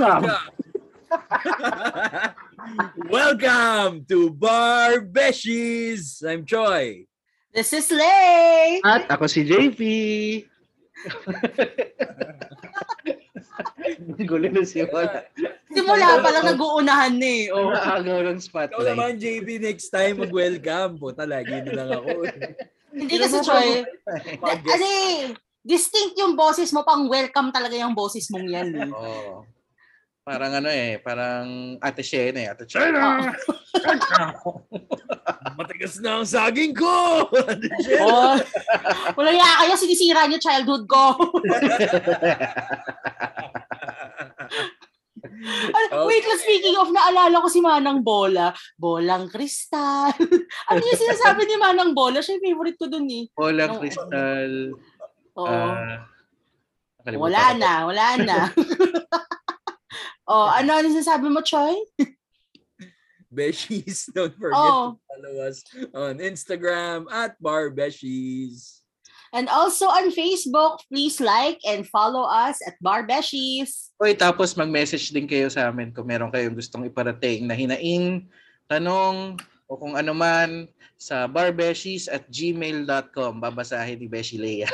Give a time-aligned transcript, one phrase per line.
[0.00, 0.32] Welcome!
[3.12, 6.24] Welcome to Bar Beshies!
[6.24, 7.04] I'm Choi.
[7.52, 8.80] This is Lay!
[8.80, 9.76] At ako si JP.
[14.24, 15.28] Gulo na si Wala.
[15.68, 17.52] Simula pa lang nag-uunahan na eh.
[17.52, 17.68] Oh.
[17.68, 18.96] Nakagaw ng Ikaw spotlight.
[18.96, 20.96] naman, JB, next time mag-welcome.
[20.96, 22.24] Puta, lagi na lang ako.
[22.96, 23.84] Hindi kasi Choy.
[23.84, 28.72] Eh, distinct yung boses mo, pang welcome talaga yung boses mong yan.
[28.80, 28.88] Eh.
[28.96, 29.44] Oo.
[30.20, 32.48] Parang ano eh, parang Ate Shena eh.
[32.52, 33.24] Ate Shena!
[35.58, 37.24] Matigas na ang saging ko!
[38.04, 38.36] Oh,
[39.16, 41.16] wala ya kayo, sinisira niyo childhood ko.
[45.40, 46.06] Ay, Okay.
[46.06, 48.52] Wait lang, speaking of, naalala ko si Manang Bola.
[48.76, 50.12] Bolang kristal.
[50.70, 52.20] ano yung sinasabi ni Manang Bola?
[52.20, 53.24] Siya yung favorite ko dun eh.
[53.32, 53.76] Bola, Oo.
[53.80, 54.52] Crystal.
[55.40, 55.68] Oo.
[57.00, 58.38] nakalimutan wala na, wala na.
[60.28, 61.76] oh, ano ano sinasabi mo, Choy?
[63.30, 64.98] Beshies, don't forget Oh.
[64.98, 65.62] to follow us
[65.94, 68.82] on Instagram at Bar Beshies.
[69.30, 73.94] And also on Facebook, please like and follow us at Barbeshies.
[74.02, 78.26] Oy, tapos mag-message din kayo sa amin kung meron kayong gustong iparating na hinaing,
[78.66, 79.38] tanong,
[79.70, 80.66] o kung ano man
[80.98, 83.38] sa barbeshies at gmail.com.
[83.38, 84.66] Babasahin ni Beshi Lea.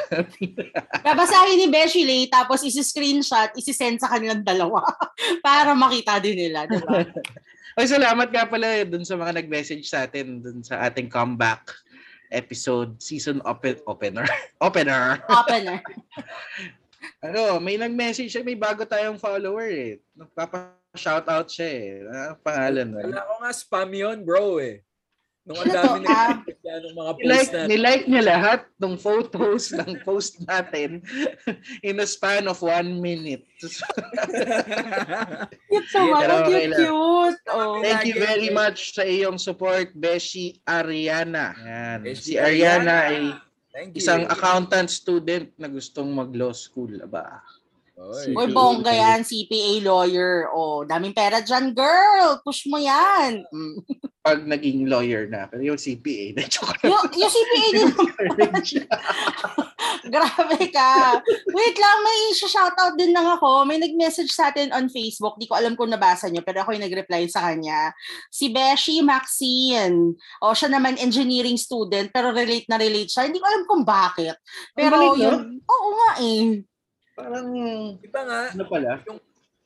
[1.06, 4.80] Babasahin ni Beshi Lay, tapos isi-screenshot, isi-send sa kanilang dalawa
[5.46, 7.04] para makita din nila, di ba?
[7.78, 11.76] Oy, salamat nga pala dun sa mga nag-message sa atin dun sa ating comeback
[12.32, 14.24] episode, season open, opener.
[14.64, 15.20] opener.
[15.28, 15.78] Opener.
[17.20, 20.00] Ano, may nag-message may bago tayong follower eh.
[20.96, 21.88] Nagpapa-shoutout siya eh.
[22.08, 23.12] Ang pangalan nun?
[23.12, 24.80] Wala ko nga spam yun, bro eh.
[25.46, 26.34] Nung ang Ano dami na ah?
[26.82, 31.06] ng mga post Nilike, na nilike niya lahat ng photos ng post natin
[31.86, 33.46] in a span of one minute.
[35.70, 36.18] Cute naman.
[36.18, 37.40] dalawa Ang cute, cute.
[37.46, 37.78] Oh.
[37.78, 41.54] Thank you very much sa iyong support, Beshi Ariana.
[41.62, 41.98] Yan.
[42.02, 43.30] Beshi Si Ariana ay
[43.70, 44.02] Thank you.
[44.02, 46.90] isang accountant student na gustong mag-law school.
[47.06, 47.38] Aba.
[47.96, 48.36] Oy.
[48.36, 50.52] Uy, bongga yan, CPA lawyer.
[50.52, 52.36] Oh, daming pera dyan, girl.
[52.44, 53.40] Push mo yan.
[53.48, 53.80] Mm.
[54.20, 55.48] Pag naging lawyer na.
[55.48, 57.88] Pero yung CPA, na joke Yung, yung CPA din
[60.12, 61.24] Grabe ka.
[61.56, 63.64] Wait lang, may shoutout din lang ako.
[63.64, 65.40] May nag-message sa atin on Facebook.
[65.40, 67.96] Di ko alam kung nabasa nyo, pero ako yung nag-reply sa kanya.
[68.28, 70.12] Si Beshi Maxine.
[70.44, 73.24] O, siya naman engineering student, pero relate na relate siya.
[73.24, 74.36] Hindi ko alam kung bakit.
[74.76, 75.16] Pero no?
[75.16, 76.60] yun, oo nga eh.
[77.16, 77.46] Parang,
[77.96, 79.00] Di ba nga, ano pala?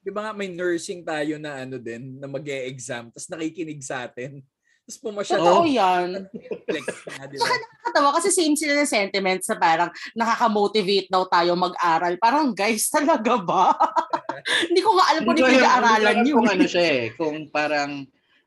[0.00, 4.06] di ba nga may nursing tayo na ano din, na mag exam tapos nakikinig sa
[4.08, 4.40] atin.
[4.86, 5.68] Tapos pumasya Totoo Oo.
[5.68, 6.24] yan.
[6.70, 7.44] flex na, di ba?
[7.44, 12.16] Nakakatawa kasi same sila ng sentiments sa parang nakaka-motivate daw tayo mag-aral.
[12.16, 13.76] Parang guys, talaga ba?
[14.70, 16.34] Hindi ko nga alam kung yung pinag-aaralan Hindi nyo.
[16.38, 17.90] alam Kung ano siya eh, kung parang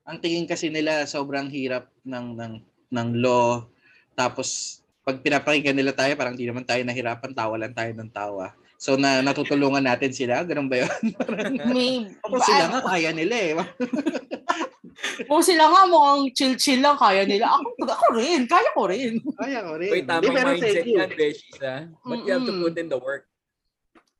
[0.04, 2.54] ang tingin kasi nila sobrang hirap ng ng
[2.92, 3.64] ng law
[4.20, 8.52] tapos pag pinapakinggan nila tayo parang di naman tayo nahirapan, tawa lang tayo ng tawa.
[8.84, 11.04] So na natutulungan natin sila, ganun ba 'yon?
[11.72, 13.54] May, Ako sila nga kaya nila eh.
[15.32, 17.48] Kung sila nga mukhang chill-chill lang, kaya nila.
[17.48, 19.14] Ako, ako rin, kaya ko rin.
[19.40, 19.92] Kaya ko rin.
[19.96, 21.88] Uy, Di, tamang pero mindset yan, Beshies, ha?
[22.04, 22.64] But you have to Mm-mm.
[22.68, 23.24] put in the work.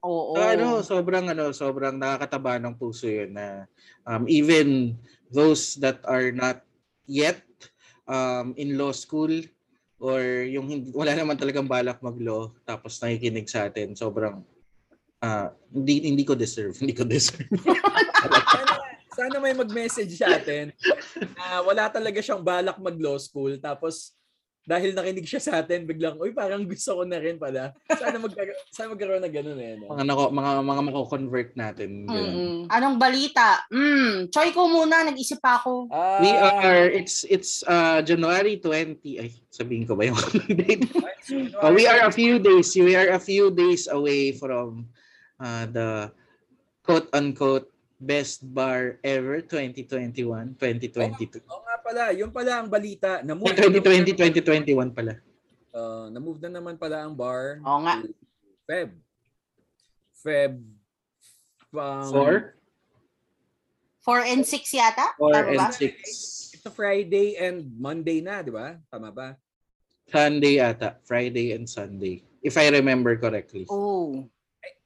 [0.04, 0.32] Oo.
[0.36, 3.68] So, ano, sobrang ano, sobrang nakakataba ng puso 'yun na
[4.08, 4.96] um, even
[5.28, 6.64] those that are not
[7.04, 7.44] yet
[8.08, 9.32] um, in law school
[10.00, 14.44] or yung hindi, wala naman talagang balak mag-law tapos nakikinig sa atin, sobrang
[15.24, 17.48] ah, hindi hindi ko deserve, hindi ko deserve.
[18.54, 18.74] Sana,
[19.14, 20.74] sana may mag-message sa atin
[21.38, 24.14] na wala talaga siyang balak mag-law school tapos
[24.64, 27.76] dahil nakinig siya sa atin, biglang, uy, parang gusto ko na rin pala.
[28.00, 28.32] Sana, mag
[28.72, 29.76] sana magkaroon na ganun eh.
[29.76, 29.92] No?
[29.92, 32.08] mga nako, mga mga mako-convert natin.
[32.08, 32.72] Mm-mm.
[32.72, 33.68] Anong balita?
[33.68, 35.92] Mm, Choy ko muna, nag-isip pa ako.
[35.92, 39.04] Ah, We are it's it's uh, January 20.
[39.20, 40.20] Ay, sabihin ko ba yung
[40.64, 40.88] date?
[41.60, 44.88] Uh, we are a few days, we are a few days away from
[45.40, 45.90] uh, the
[46.84, 51.40] quote unquote best bar ever 2021, 2022.
[51.48, 53.24] Oo nga pala, yun pala ang balita.
[53.24, 54.12] Na-move 2020,
[54.44, 55.16] 2021 pala.
[55.74, 57.64] Uh, na-move na naman pala ang bar.
[57.64, 58.04] Oo nga.
[58.68, 58.90] Feb.
[60.20, 60.54] Feb.
[61.74, 62.34] Um, Four,
[64.06, 65.16] 4 and 6 yata?
[65.18, 65.66] four Tama ba?
[65.66, 65.96] and six.
[66.54, 68.78] It's a Friday and Monday na, di ba?
[68.92, 69.34] Tama ba?
[70.12, 71.00] Sunday ata.
[71.08, 72.22] Friday and Sunday.
[72.44, 73.66] If I remember correctly.
[73.72, 74.28] Oh.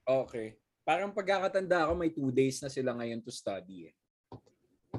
[0.07, 0.55] Okay.
[0.87, 3.91] Parang pagkakatanda ko, may two days na sila ngayon to study.
[3.91, 3.95] Eh.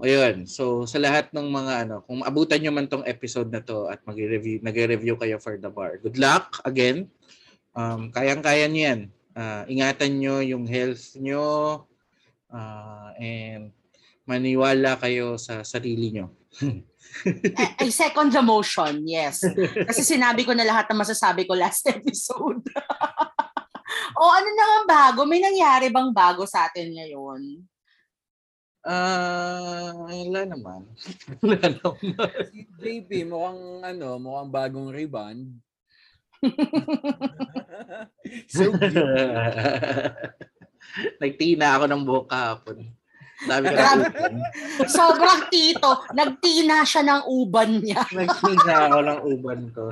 [0.05, 0.45] Ayun.
[0.45, 4.05] So, sa lahat ng mga ano, kung abutan nyo man tong episode na to at
[4.05, 5.97] mag-review, nag-review kayo for the bar.
[5.97, 7.09] Good luck again.
[7.73, 9.01] Um, kayang-kaya nyo yan.
[9.33, 11.89] Ah, ingatan nyo yung health nyo.
[12.53, 13.73] Ah, and
[14.29, 16.37] maniwala kayo sa sarili nyo.
[16.61, 16.85] I,
[17.87, 19.41] I second the motion, yes.
[19.89, 22.61] Kasi sinabi ko na lahat na masasabi ko last episode.
[24.19, 25.21] o ano na nga bago?
[25.25, 27.63] May nangyari bang bago sa atin ngayon?
[28.89, 30.89] Ah, wala naman.
[31.45, 32.01] wala naman.
[32.49, 35.61] Si JP, mukhang ano, mukhang bagong rebound.
[38.55, 39.03] so cute.
[41.19, 42.79] Nagtina ako ng buhok kahapon.
[43.47, 43.79] Dami ko
[44.99, 46.03] Sobrang tito.
[46.11, 48.03] Nagtina siya ng uban niya.
[48.11, 49.85] Nagtina ako ng uban ko.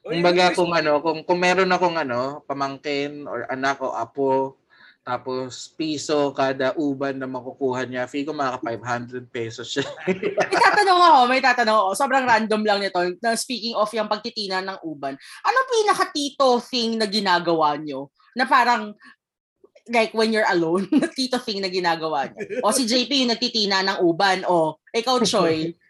[0.00, 4.56] Kumbaga kung ano, kung, kung meron akong ano, pamangkin or anak o apo,
[5.00, 9.84] tapos piso kada uban na makukuha niya, fee ko makaka 500 pesos siya.
[10.52, 11.90] May tatanong ako, may tatanong ako.
[11.96, 13.00] Sobrang random lang nito.
[13.36, 18.12] Speaking of yung pagtitina ng uban, anong pinaka-tito thing na ginagawa nyo?
[18.36, 18.92] Na parang,
[19.90, 20.86] like when you're alone,
[21.18, 22.62] tito thing na ginagawa nyo?
[22.62, 24.44] O si JP yung nagtitina ng uban.
[24.46, 25.72] O, ikaw, Choy,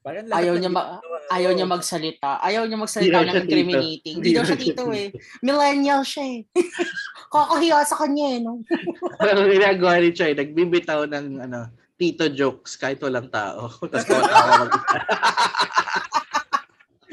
[0.00, 0.96] Parang lahat ayaw niya, ma-
[1.28, 2.40] ayaw niya magsalita.
[2.40, 4.14] Ayaw niya magsalita ng incriminating.
[4.16, 5.12] Hindi daw siya tito eh.
[5.44, 6.40] Millennial siya eh.
[7.32, 8.38] Kakahiya sa kanya eh.
[8.40, 8.64] No?
[9.20, 11.68] Pero ginagawa ni Choy, nagbibitaw ng ano,
[12.00, 13.68] tito jokes kahit walang tao.
[13.92, 14.72] Tapos tumatawa mag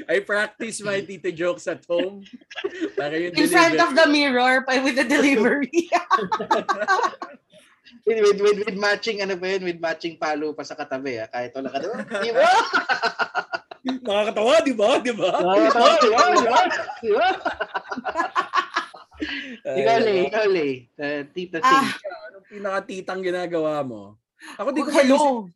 [0.07, 2.23] I practice my tito jokes at home.
[2.95, 5.91] Para yung In front delivery- of the mirror pa with the delivery.
[8.03, 11.27] With, with, with, with matching ano pa yun, with matching palo pa sa katabi ah,
[11.31, 11.99] kahit wala ka doon.
[12.03, 12.49] Di ba?
[14.07, 14.89] Nakakatawa, di ba?
[14.99, 15.31] Di ba?
[15.39, 16.23] Nakakatawa, di ba?
[16.27, 16.59] Di ba?
[16.99, 17.27] Di ba?
[19.67, 20.67] Ikaw, Le, ikaw, Le.
[20.93, 21.81] Uh, tito Ah.
[21.81, 21.87] Ting.
[22.29, 24.19] Anong pinakatitang ginagawa mo?
[24.61, 25.49] Ako di ko Hello.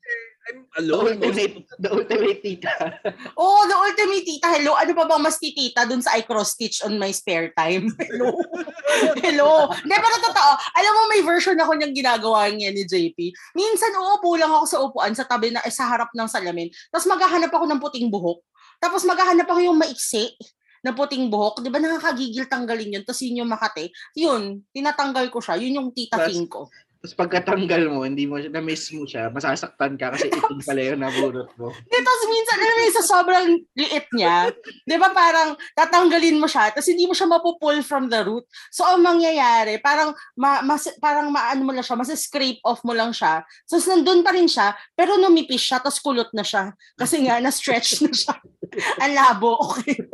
[0.51, 1.15] I'm The alone.
[1.24, 2.74] ultimate, the ultimate tita.
[3.39, 4.48] Oh, the ultimate tita.
[4.51, 4.75] Hello.
[4.75, 7.88] Ano pa bang mas titita dun sa I cross stitch on my spare time?
[8.12, 8.36] Hello.
[9.25, 9.71] Hello.
[9.71, 10.51] Hindi, pero totoo.
[10.75, 13.18] Alam mo, may version ako niyang ginagawa niya ni JP.
[13.56, 16.68] Minsan, uupo lang ako sa upuan sa tabi na, eh, sa harap ng salamin.
[16.92, 18.44] Tapos maghahanap ako ng puting buhok.
[18.81, 20.36] Tapos maghahanap ako yung maiksi
[20.81, 21.62] na puting buhok.
[21.62, 23.03] Di ba nakakagigil tanggalin yun?
[23.06, 23.94] Tapos yun yung makate.
[24.18, 25.56] Yun, tinatanggal ko siya.
[25.62, 26.68] Yun yung tita thing ko.
[27.01, 31.01] Tapos pagkatanggal mo, hindi mo siya, na-miss mo siya, masasaktan ka kasi itim pala yung
[31.01, 31.74] nabunot mo.
[31.74, 34.53] Di, tapos minsan, alam mo sa sobrang liit niya,
[34.86, 38.45] di ba parang tatanggalin mo siya, tapos hindi mo siya mapupull from the root.
[38.69, 43.09] So, ang mangyayari, parang, ma, mas, parang maano mo lang siya, mas-scrape off mo lang
[43.18, 43.42] siya.
[43.65, 46.69] So, nandun pa rin siya, pero numipis siya, tapos kulot na siya.
[46.94, 48.38] Kasi nga, na-stretch na siya.
[49.01, 50.06] ang labo, okay.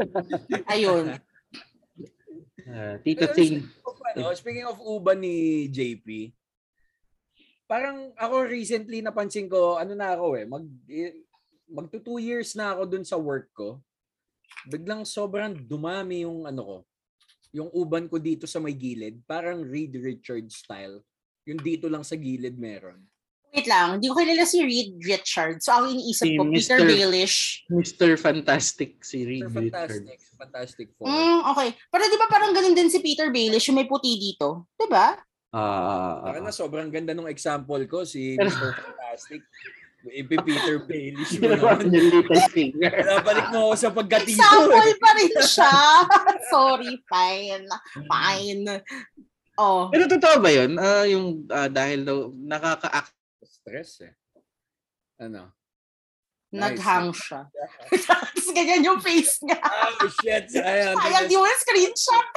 [0.71, 1.19] Ayun.
[2.63, 3.59] Uh, tito Ting.
[3.59, 6.31] Speaking of, ano, speaking of uban ni JP,
[7.67, 11.27] parang ako recently napansin ko, ano na ako eh, mag, eh,
[11.67, 13.83] magto two years na ako dun sa work ko.
[14.71, 16.77] Biglang sobrang dumami yung ano ko,
[17.51, 21.03] yung uban ko dito sa may gilid, parang Reed Richards style.
[21.43, 23.03] Yung dito lang sa gilid meron.
[23.55, 25.63] Wait lang, hindi ko kilala si Reed Richards.
[25.63, 26.87] So, ang iniisip Si ko, Peter Mr.
[26.87, 27.37] Baelish.
[27.71, 28.09] Mr.
[28.19, 30.35] Fantastic si Reed Pero fantastic, Richards.
[30.35, 31.07] fantastic four.
[31.07, 31.69] Mm, okay.
[31.87, 34.67] Pero di ba parang ganun din si Peter Baelish, yung may puti dito?
[34.75, 35.15] Di ba?
[35.51, 38.75] Ah, Saka na sobrang ganda ng example ko, si Mr.
[38.75, 39.41] Fantastic.
[40.07, 41.91] Ipi Peter Baelish mo Ginawa naman.
[41.91, 42.93] niya little finger.
[43.11, 44.39] Nabalik mo ako sa pagkatito.
[44.39, 45.73] Example pa rin siya.
[46.53, 47.65] Sorry, fine.
[48.07, 48.63] Fine.
[49.57, 49.89] Oh.
[49.91, 50.77] Pero totoo ba yun?
[50.79, 53.11] Ah, yung ah, dahil daw nakaka-act
[53.43, 54.13] Stress eh.
[55.19, 55.56] Ano?
[56.55, 57.43] Naghang siya.
[58.07, 59.59] Tapos ganyan yung face niya.
[59.59, 60.95] Oh shit, sayang.
[60.95, 62.27] Sayang di mo yung screenshot.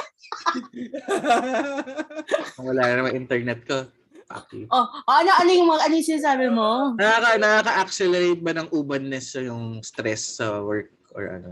[2.67, 3.87] wala na naman internet ko.
[4.31, 4.63] Okay.
[4.71, 6.95] Oh, ano, ano yung ano yung sinasabi mo?
[6.95, 11.49] Nakaka, nakaka-accelerate ba ng ubanness yung stress sa work or ano?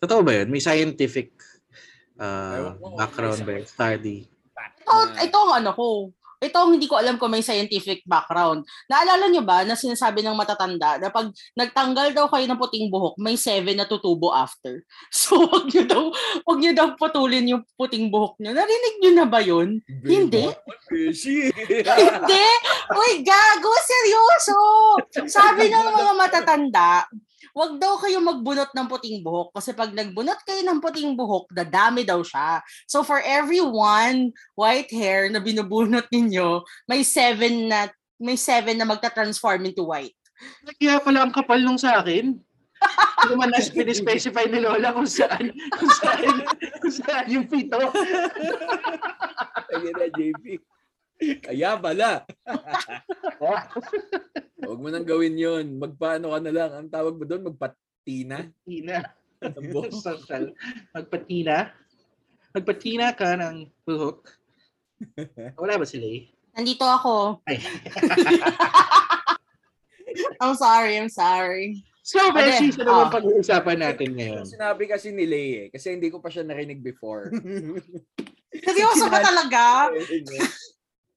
[0.00, 0.48] Totoo ba yun?
[0.48, 1.36] May scientific
[2.16, 3.64] uh, background ba yun?
[3.68, 4.18] Study?
[4.80, 5.86] Ito, ito ang ano ko.
[6.40, 8.64] Ito hindi ko alam kung may scientific background.
[8.88, 13.20] Naalala nyo ba na sinasabi ng matatanda na pag nagtanggal daw kayo ng puting buhok,
[13.20, 14.80] may seven na tutubo after.
[15.20, 16.02] So, wag nyo daw,
[16.48, 18.56] wag nyo daw putulin yung puting buhok nyo.
[18.56, 19.84] Narinig nyo na ba yun?
[20.00, 20.48] Hindi.
[20.88, 21.52] Fishy.
[22.00, 22.46] Hindi!
[22.88, 23.70] Uy, gago!
[23.84, 24.58] Seryoso!
[25.28, 27.04] Sabi ng mga matatanda,
[27.56, 32.06] wag daw kayo magbunot ng puting buhok kasi pag nagbunot kayo ng puting buhok, dadami
[32.06, 32.62] daw siya.
[32.86, 37.90] So for every one white hair na binubunot ninyo, may seven na
[38.20, 40.16] may seven na magta-transform into white.
[40.76, 42.36] Kaya pala ang kapal nung sa akin.
[43.20, 46.40] Hindi naman nas specify ni Lola kung saan, kung saan,
[46.80, 47.76] kung saan yung pito.
[49.76, 50.44] Ayun na, JP.
[51.20, 52.24] Kaya pala.
[54.64, 55.76] Huwag mo nang gawin yon.
[55.76, 56.70] Magpaano ka na lang.
[56.72, 58.48] Ang tawag mo doon, magpatina.
[58.64, 59.04] Tina.
[59.44, 59.92] Ng buhok.
[60.08, 60.56] Social.
[60.96, 61.68] Magpatina.
[62.56, 64.24] Magpatina ka ng buhok.
[65.62, 66.32] Wala ba sila eh?
[66.56, 67.44] Nandito ako.
[67.46, 67.60] Ay.
[70.42, 71.84] I'm sorry, I'm sorry.
[72.00, 73.12] So, Ade, Beshi, sa naman ah.
[73.12, 74.42] pag-uusapan natin ngayon.
[74.42, 75.66] Sinabi kasi ni Lay eh.
[75.70, 77.30] Kasi hindi ko pa siya narinig before.
[78.50, 79.94] Seryoso ka talaga?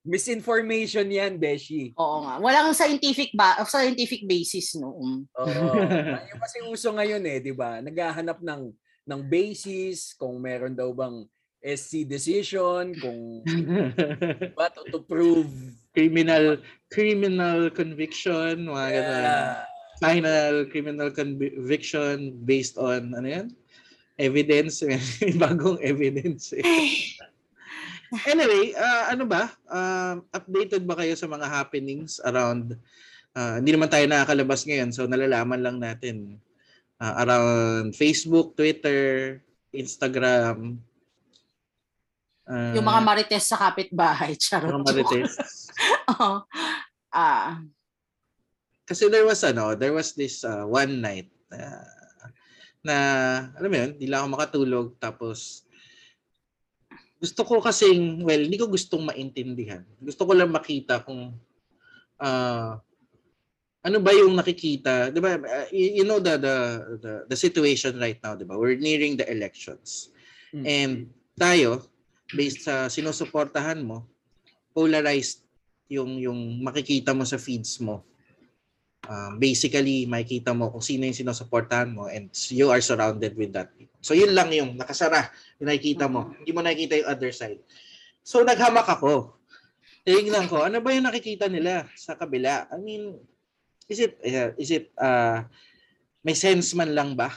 [0.04, 1.96] Misinformation yan, Beshi.
[1.96, 2.36] Oo nga.
[2.44, 4.92] Walang scientific ba scientific basis no.
[5.00, 5.64] Oo.
[6.30, 7.80] Yung kasi uso ngayon eh, di ba?
[7.80, 8.68] Naghahanap ng
[9.04, 11.24] ng basis, kung meron daw bang
[11.64, 13.48] SC decision, kung
[14.60, 15.48] ba to, to prove
[15.96, 16.60] criminal
[16.92, 19.24] criminal conviction, mga ganun.
[19.24, 19.56] Yeah.
[20.04, 23.48] Final criminal conviction based on ano yan?
[24.20, 24.84] Evidence,
[25.42, 26.52] bagong evidence.
[26.52, 26.64] eh.
[28.26, 29.50] Anyway, ah, ano ba?
[29.66, 32.78] Ah, updated ba kayo sa mga happenings around
[33.34, 36.38] ah, hindi naman tayo nakakalabas ngayon so nalalaman lang natin
[37.02, 39.38] ah, around Facebook, Twitter,
[39.74, 40.78] Instagram.
[42.46, 44.70] ah, Yung mga marites sa kapitbahay, charot.
[44.70, 45.34] mga marites.
[46.14, 46.46] Oo.
[47.10, 47.62] Ah,
[48.84, 51.88] Kasi there was ano, there was this uh, one night uh,
[52.84, 52.96] na
[53.56, 55.64] alam mo yun, hindi lang ako makatulog tapos
[57.24, 59.88] gusto ko kasing, well, hindi ko gustong maintindihan.
[60.04, 61.32] Gusto ko lang makita kung
[62.20, 62.72] uh,
[63.84, 65.40] ano ba yung nakikita, 'di ba?
[65.40, 66.56] Uh, you, know the, the
[67.00, 68.60] the the situation right now, 'di ba?
[68.60, 70.12] We're nearing the elections.
[70.52, 70.64] Mm.
[70.68, 70.96] And
[71.40, 71.88] tayo
[72.32, 74.04] based sa sinusuportahan mo,
[74.76, 75.48] polarized
[75.88, 78.04] yung yung makikita mo sa feeds mo.
[79.04, 83.68] Um, basically, makikita mo kung sino yung sinusuportahan mo and you are surrounded with that.
[84.00, 85.28] So yun lang yung nakasara,
[85.60, 86.32] yung nakikita mo.
[86.40, 87.60] Hindi mo nakikita yung other side.
[88.24, 89.36] So naghamak ako.
[90.08, 92.68] Tingnan ko, ano ba yung nakikita nila sa kabila?
[92.72, 93.20] I mean,
[93.92, 95.44] is it, uh, is it, uh,
[96.24, 97.32] may sense man lang ba?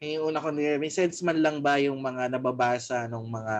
[0.00, 3.56] Yung una ko nila, may sense man lang ba yung mga nababasa ng mga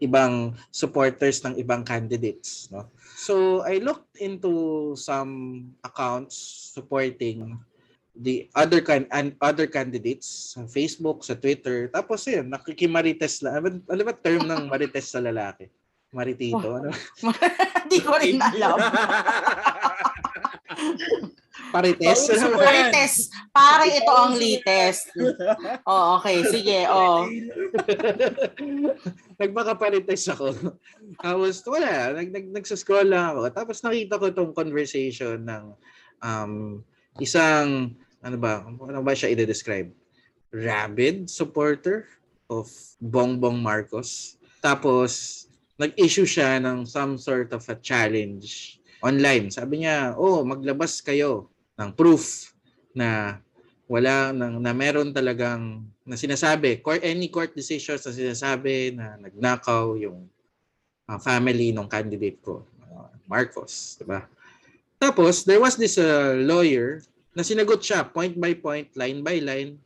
[0.00, 2.88] ibang supporters ng ibang candidates, no?
[3.14, 6.34] So I looked into some accounts
[6.74, 7.62] supporting
[8.14, 11.90] the other can and other candidates sa Facebook, sa Twitter.
[11.94, 13.62] Tapos yun, nakikimarites lang.
[13.62, 15.70] Ano, ano ba term ng marites sa lalaki?
[16.14, 16.94] Maritito, ano?
[17.86, 18.78] Hindi ko rin alam.
[21.70, 22.02] Parites.
[22.02, 22.66] Pauso pa ba?
[22.66, 22.90] yan.
[22.90, 23.14] Marites.
[23.54, 25.04] Pare ito ang latest.
[25.86, 26.42] Oh, okay.
[26.50, 26.78] Sige.
[26.90, 27.30] Oh.
[29.40, 30.50] Nagmakaparites ako.
[31.22, 33.40] Tapos wala, nag, nag, nagsascroll lang ako.
[33.54, 35.64] Tapos nakita ko tong conversation ng
[36.26, 36.82] um,
[37.22, 37.94] isang,
[38.26, 39.94] ano ba, ano ba siya i-describe?
[40.50, 42.10] Rabid supporter
[42.50, 44.38] of Bongbong Marcos.
[44.58, 45.44] Tapos,
[45.78, 49.52] nag-issue siya ng some sort of a challenge online.
[49.52, 52.56] Sabi niya, oh, maglabas kayo ng proof
[52.96, 53.36] na
[53.84, 59.92] wala nang na meron talagang na sinasabi court any court decisions na sinasabi na nagnakaw
[60.00, 60.24] yung
[61.04, 64.24] uh, family ng candidate ko uh, Marcos di ba?
[64.96, 67.04] Tapos there was this uh, lawyer
[67.36, 69.76] na sinagot siya point by point line by line.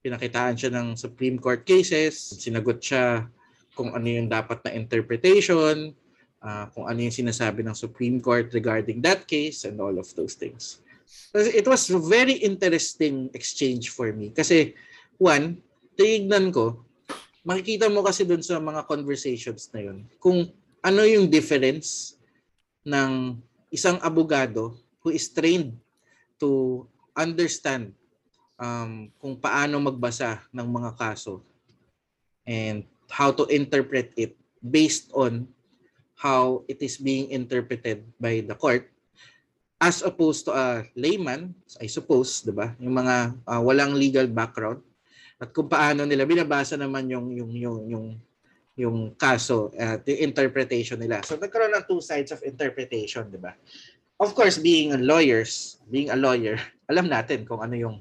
[0.00, 2.16] Pinakitaan siya ng Supreme Court cases.
[2.36, 3.24] Sinagot siya
[3.72, 5.96] kung ano yung dapat na interpretation
[6.44, 10.36] uh, kung ano yung sinasabi ng Supreme Court regarding that case and all of those
[10.36, 10.84] things
[11.34, 14.30] it was a very interesting exchange for me.
[14.30, 14.74] Kasi,
[15.18, 15.58] one,
[15.98, 16.86] tinignan ko,
[17.44, 20.48] makikita mo kasi dun sa mga conversations na yun, kung
[20.84, 22.16] ano yung difference
[22.84, 23.40] ng
[23.72, 25.76] isang abogado who is trained
[26.38, 26.84] to
[27.16, 27.92] understand
[28.60, 31.42] um, kung paano magbasa ng mga kaso
[32.44, 35.48] and how to interpret it based on
[36.18, 38.90] how it is being interpreted by the court
[39.84, 42.72] as opposed to a layman, I suppose, 'di ba?
[42.80, 44.80] Yung mga uh, walang legal background
[45.36, 48.06] at kung paano nila binabasa naman yung yung yung yung
[48.74, 51.20] yung kaso at uh, yung interpretation nila.
[51.26, 53.52] So nagkaroon ng two sides of interpretation, 'di ba?
[54.16, 56.56] Of course, being a lawyers, being a lawyer,
[56.90, 57.96] alam natin kung ano yung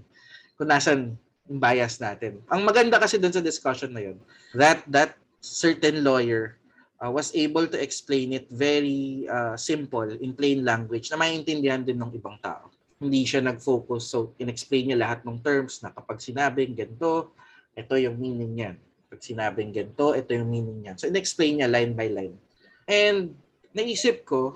[0.55, 1.17] kung nasan
[1.49, 2.39] yung bias natin.
[2.47, 4.17] Ang maganda kasi doon sa discussion na yun,
[4.55, 6.55] that that certain lawyer
[7.03, 11.99] uh, was able to explain it very uh, simple in plain language na maintindihan din
[11.99, 12.71] ng ibang tao.
[13.03, 17.35] Hindi siya nag-focus so in-explain niya lahat ng terms na kapag sinabing ganito,
[17.75, 18.75] ito yung meaning niyan.
[19.11, 20.95] Pag sinabing ganito, ito yung meaning niyan.
[20.95, 22.39] So in-explain niya line by line.
[22.87, 23.35] And
[23.75, 24.55] naisip ko,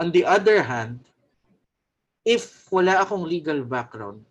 [0.00, 1.04] on the other hand,
[2.24, 4.24] if wala akong legal background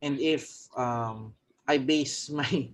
[0.00, 1.36] and if um,
[1.68, 2.72] I base my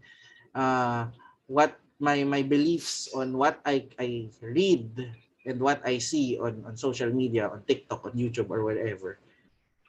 [0.54, 1.11] uh,
[1.50, 4.99] what my my beliefs on what I I read
[5.45, 9.21] and what I see on on social media, on TikTok, on YouTube or wherever.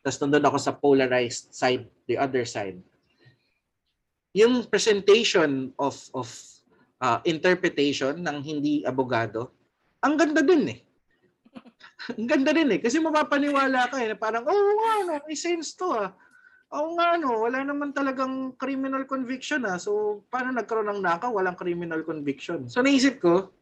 [0.06, 2.78] Tapos nandun ako sa polarized side, the other side.
[4.38, 6.30] Yung presentation of of
[7.02, 9.50] uh, interpretation ng hindi abogado,
[10.06, 10.80] ang ganda din eh.
[12.14, 12.80] ang ganda din eh.
[12.84, 14.14] Kasi mapapaniwala ka eh.
[14.14, 16.14] Parang, oh nga, no, may sense to ah.
[16.74, 19.78] Oo nga, no, wala naman talagang criminal conviction ah.
[19.78, 21.30] So, paano nagkaroon ng nakaw?
[21.30, 22.66] Walang criminal conviction.
[22.66, 23.54] So, naisip ko,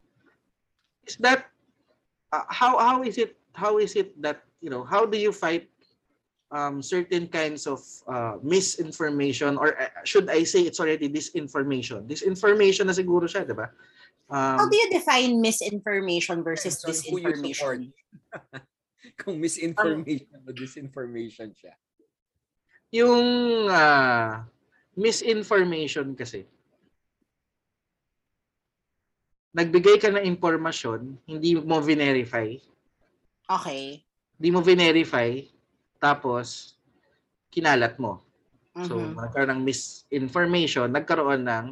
[1.04, 1.52] is that,
[2.32, 5.68] uh, how how is it, how is it that, you know, how do you fight
[6.48, 12.08] um, certain kinds of uh, misinformation or uh, should I say it's already disinformation?
[12.08, 13.68] Disinformation na siguro siya, di ba?
[14.30, 17.92] How Um, do you define misinformation versus disinformation?
[19.20, 21.76] Kung misinformation o disinformation siya.
[22.94, 23.26] Yung
[23.74, 24.46] ah,
[24.94, 26.46] misinformation kasi,
[29.50, 32.54] nagbigay ka ng impormasyon, hindi mo verify,
[33.50, 34.02] Okay.
[34.38, 35.42] hindi mo verify,
[35.98, 36.78] tapos
[37.50, 38.22] kinalat mo.
[38.86, 39.14] So, Mhm.
[39.18, 41.66] nagkaroon ng misinformation, nagkaroon ng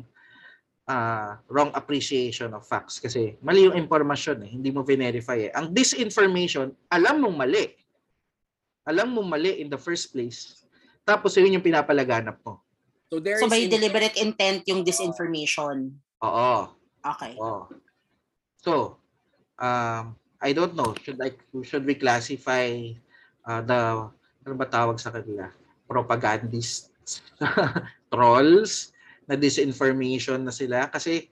[0.90, 5.52] ah, wrong appreciation of facts kasi mali yung impormasyon eh, hindi mo verify eh.
[5.54, 7.70] Ang disinformation, alam mong mali.
[8.90, 10.61] Alam mong mali in the first place.
[11.02, 12.62] Tapos yun yung pinapalaganap mo.
[13.12, 15.92] So there So is by in- deliberate intent yung disinformation.
[16.22, 16.72] Oo.
[17.02, 17.34] Okay.
[17.36, 17.68] Oo.
[18.62, 18.96] So,
[19.58, 21.34] um, I don't know, should I
[21.66, 22.70] should we classify
[23.46, 24.10] uh, the
[24.46, 25.50] ano ba tawag sa kanila?
[25.86, 27.22] Propagandists,
[28.12, 28.94] trolls,
[29.26, 31.30] na disinformation na sila kasi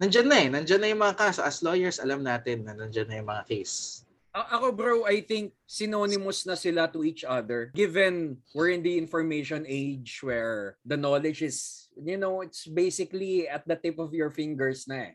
[0.00, 1.40] nandyan na eh, nandyan na yung mga kaso.
[1.44, 4.04] As lawyers, alam natin na nandyan na yung mga case.
[4.36, 7.72] Ako bro, I think synonymous na sila to each other.
[7.72, 13.64] Given we're in the information age where the knowledge is, you know, it's basically at
[13.64, 15.12] the tip of your fingers na eh.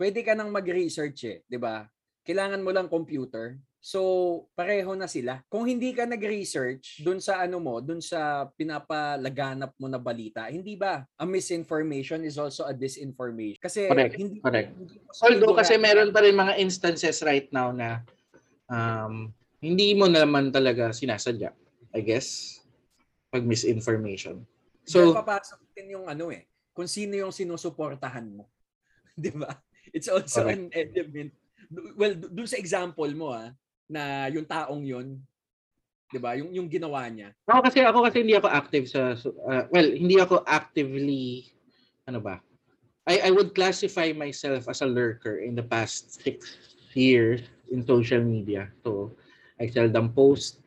[0.00, 1.86] Pwede ka nang mag-research eh, 'di ba?
[2.26, 3.60] Kailangan mo lang computer.
[3.80, 4.00] So,
[4.52, 5.40] pareho na sila.
[5.48, 10.76] Kung hindi ka nag-research dun sa ano mo, dun sa pinapalaganap mo na balita, hindi
[10.76, 11.00] ba?
[11.16, 13.56] A misinformation is also a disinformation.
[13.56, 14.76] Kasi Correct, hindi correct.
[14.76, 18.04] hindi Although kasi meron pa rin mga instances right now na
[18.68, 19.32] um,
[19.64, 21.48] hindi mo naman talaga sinasadya,
[21.96, 22.60] I guess,
[23.32, 24.44] pag misinformation.
[24.84, 28.52] So, So, papasok din yung ano eh, kung sino yung sinusuportahan mo.
[29.16, 29.56] 'Di ba?
[29.88, 30.60] It's also Correct.
[30.60, 31.32] an element.
[31.96, 33.48] Well, dun sa example mo ah,
[33.90, 35.18] na yung taong yun,
[36.10, 36.38] 'di ba?
[36.38, 37.34] Yung yung ginawa niya.
[37.50, 41.50] Ako kasi ako kasi hindi ako active sa uh, well, hindi ako actively
[42.06, 42.38] ano ba?
[43.10, 46.58] I I would classify myself as a lurker in the past six
[46.94, 48.70] years in social media.
[48.86, 49.14] So
[49.58, 50.62] I seldom post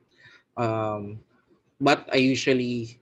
[0.60, 1.20] um
[1.80, 3.00] but I usually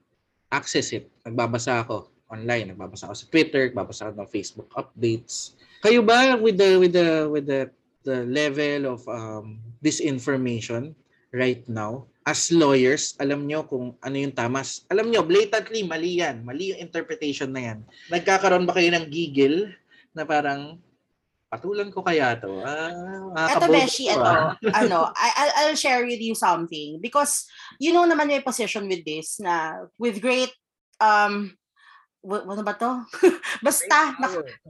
[0.50, 1.10] access it.
[1.26, 5.54] Nagbabasa ako online, nagbabasa ako sa Twitter, nagbabasa ako ng Facebook updates.
[5.82, 7.70] Kayo ba with the with the with the
[8.02, 10.94] the level of um disinformation
[11.34, 14.62] right now as lawyers, alam nyo kung ano yung tama.
[14.94, 16.46] Alam nyo, blatantly, mali yan.
[16.46, 17.80] Mali yung interpretation na yan.
[18.14, 19.74] Nagkakaroon ba kayo ng gigil
[20.14, 20.78] na parang,
[21.52, 22.62] patulan ko kaya to?
[22.64, 24.56] Ah, makakabobo Beshi, to, eto, ah.
[24.80, 27.44] ano, I, I'll, I'll share with you something because
[27.76, 30.54] you know naman may position with this na with great,
[31.04, 31.52] um,
[32.22, 33.06] ano ba to?
[33.66, 34.14] Basta,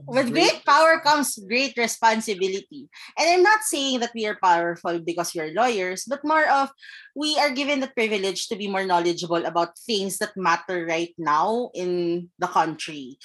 [0.08, 2.88] with great power comes great responsibility.
[3.18, 6.72] And I'm not saying that we are powerful because we are lawyers, but more of
[7.14, 11.70] we are given the privilege to be more knowledgeable about things that matter right now
[11.74, 13.18] in the country.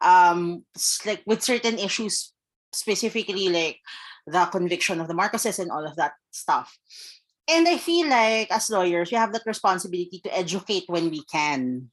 [0.00, 0.64] Um,
[1.04, 2.32] like with certain issues,
[2.72, 3.78] specifically like
[4.26, 6.72] the conviction of the Marcoses and all of that stuff.
[7.48, 11.90] And I feel like as lawyers, we have that responsibility to educate when we can.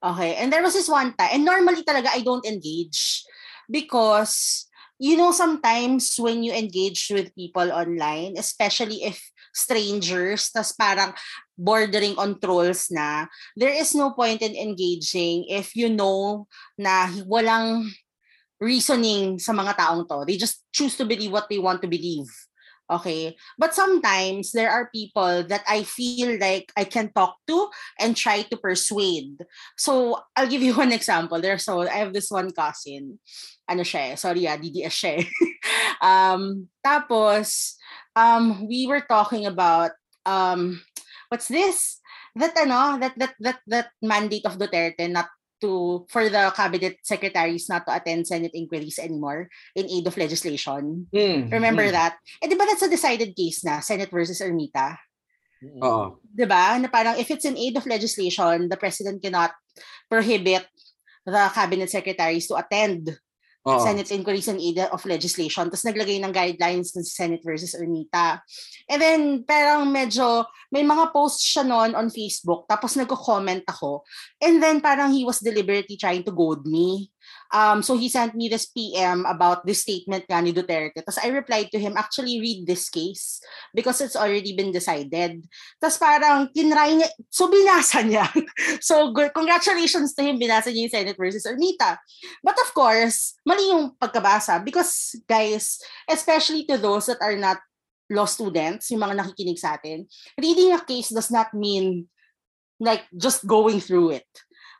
[0.00, 0.36] Okay.
[0.40, 3.20] And there was this one time, and normally talaga I don't engage
[3.68, 4.64] because
[4.96, 9.20] you know sometimes when you engage with people online, especially if
[9.52, 11.12] strangers, tas parang
[11.52, 16.48] bordering on trolls na, there is no point in engaging if you know
[16.80, 17.92] na walang
[18.56, 20.24] reasoning sa mga taong to.
[20.24, 22.28] They just choose to believe what they want to believe.
[22.90, 23.38] Okay.
[23.56, 27.70] But sometimes there are people that I feel like I can talk to
[28.02, 29.38] and try to persuade.
[29.78, 31.40] So I'll give you one example.
[31.40, 33.22] There's so I have this one cousin.
[33.70, 35.26] Ano siya eh, sorry ah, DDS siya eh.
[36.02, 37.78] um, tapos,
[38.18, 39.94] um, we were talking about,
[40.26, 40.82] um,
[41.30, 42.02] what's this?
[42.34, 47.68] That ano, that, that, that, that mandate of Duterte not to, for the cabinet secretaries
[47.68, 51.06] not to attend Senate inquiries anymore in aid of legislation.
[51.12, 51.94] Hmm, Remember hmm.
[51.94, 52.16] that?
[52.42, 54.96] Eh, di ba that's a decided case na, Senate versus Ermita?
[55.60, 56.20] Oo.
[56.24, 56.80] Di ba?
[56.80, 59.52] Na parang if it's in aid of legislation, the president cannot
[60.08, 60.64] prohibit
[61.24, 63.12] the cabinet secretaries to attend
[63.60, 63.84] Oo.
[63.84, 65.68] Senate inquiries in aid of legislation.
[65.68, 68.40] Tapos naglagay ng guidelines sa Senate versus Ermita.
[68.88, 72.64] And then, parang medyo, may mga posts siya noon on Facebook.
[72.64, 74.00] Tapos nagko-comment ako.
[74.40, 77.12] And then, parang he was deliberately trying to goad me.
[77.50, 81.02] Um, so he sent me this PM about this statement nga ni Duterte.
[81.02, 83.42] Tapos I replied to him, actually read this case
[83.74, 85.42] because it's already been decided.
[85.82, 88.26] Tapos parang tinry niya, so binasa niya.
[88.78, 91.98] so congratulations to him, binasa niya yung Senate versus Ermita.
[92.38, 97.58] But of course, mali yung pagkabasa because guys, especially to those that are not
[98.10, 100.06] law students, yung mga nakikinig sa atin,
[100.38, 102.06] reading a case does not mean
[102.78, 104.26] like just going through it.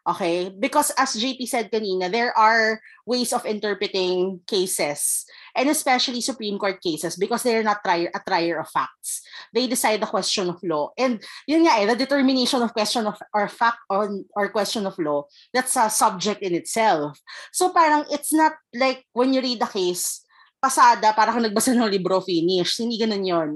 [0.06, 0.48] Okay?
[0.48, 6.80] Because as JP said kanina, there are ways of interpreting cases and especially Supreme Court
[6.80, 9.22] cases because they're not trier, a trier of facts.
[9.52, 10.90] They decide the question of law.
[10.96, 14.98] And yun nga eh, the determination of question of or fact on or question of
[14.98, 17.18] law, that's a subject in itself.
[17.52, 20.24] So parang it's not like when you read the case,
[20.60, 22.78] pasada, para kang nagbasa ng libro, finish.
[22.78, 23.50] Hindi ganun yon.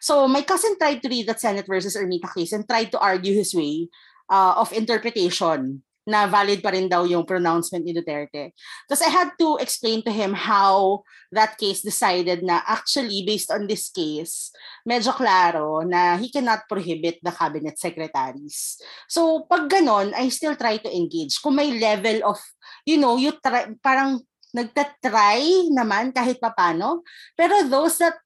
[0.00, 3.34] So my cousin tried to read that Senate versus Ermita case and tried to argue
[3.34, 3.90] his way
[4.30, 8.52] uh, of interpretation na valid pa rin daw yung pronouncement ni Duterte.
[8.84, 11.00] Tapos I had to explain to him how
[11.32, 14.52] that case decided na actually based on this case,
[14.84, 18.76] medyo klaro na he cannot prohibit the cabinet secretaries.
[19.08, 21.40] So pag ganon, I still try to engage.
[21.40, 22.38] Kung may level of,
[22.84, 24.20] you know, you try, parang
[24.52, 27.00] nagtatry naman kahit papano.
[27.32, 28.20] Pero those that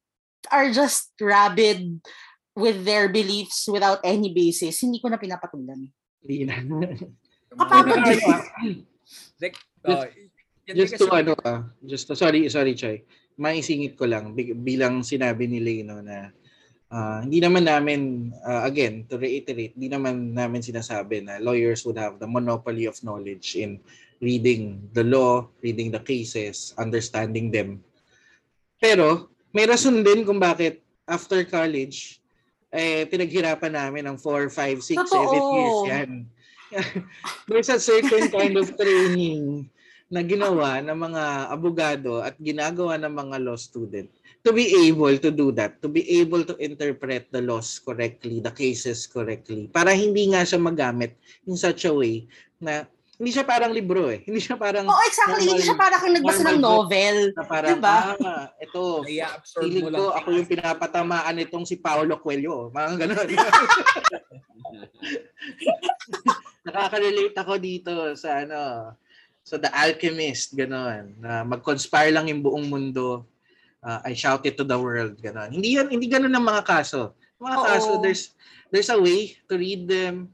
[0.51, 2.03] are just rabid
[2.59, 5.87] with their beliefs without any basis, hindi ko na pinapatulan.
[6.27, 6.59] Hindi na.
[7.55, 8.03] Kapapag
[9.41, 9.57] Like,
[9.89, 10.05] oh,
[10.69, 13.01] din just to kasi- ano ah, just to, sorry, sorry Choy.
[13.39, 16.29] Maisingit ko lang bi- bilang sinabi ni Leno na
[16.93, 21.97] ah, hindi naman namin ah, again to reiterate, hindi naman namin sinasabi na lawyers would
[21.97, 23.81] have the monopoly of knowledge in
[24.21, 27.81] reading the law, reading the cases, understanding them.
[28.77, 32.21] Pero may rason din kung bakit after college
[32.69, 35.55] eh pinaghirapan namin ng 4, 5, 6, 7 Totoo.
[35.57, 36.11] years yan.
[37.49, 39.73] There's a certain kind of training
[40.09, 44.09] na ginawa ng mga abogado at ginagawa ng mga law student
[44.41, 48.53] to be able to do that, to be able to interpret the laws correctly, the
[48.53, 51.13] cases correctly, para hindi nga siya magamit
[51.45, 52.25] in such a way
[52.57, 54.23] na hindi siya parang libro eh.
[54.23, 55.43] Hindi siya parang Oo, exactly.
[55.43, 57.17] Hindi siya para kang nagbasa ng normal novel.
[57.35, 57.99] na parang, Diba?
[58.15, 58.83] ah, ito,
[59.59, 59.99] Feeling mo lang.
[59.99, 62.71] ko ako yung pinapatamaan nitong si Paolo Coelho.
[62.71, 63.29] Mga ganun.
[66.69, 68.93] Nakaka-relate ako dito sa ano,
[69.43, 71.19] sa The Alchemist, gano'n.
[71.19, 73.25] Na mag-conspire lang yung buong mundo.
[73.81, 75.51] Uh, I shout it to the world, gano'n.
[75.51, 77.17] Hindi yan, hindi gano'n ang mga kaso.
[77.41, 77.65] Mga Oo.
[77.65, 78.35] kaso, there's
[78.69, 80.29] there's a way to read them.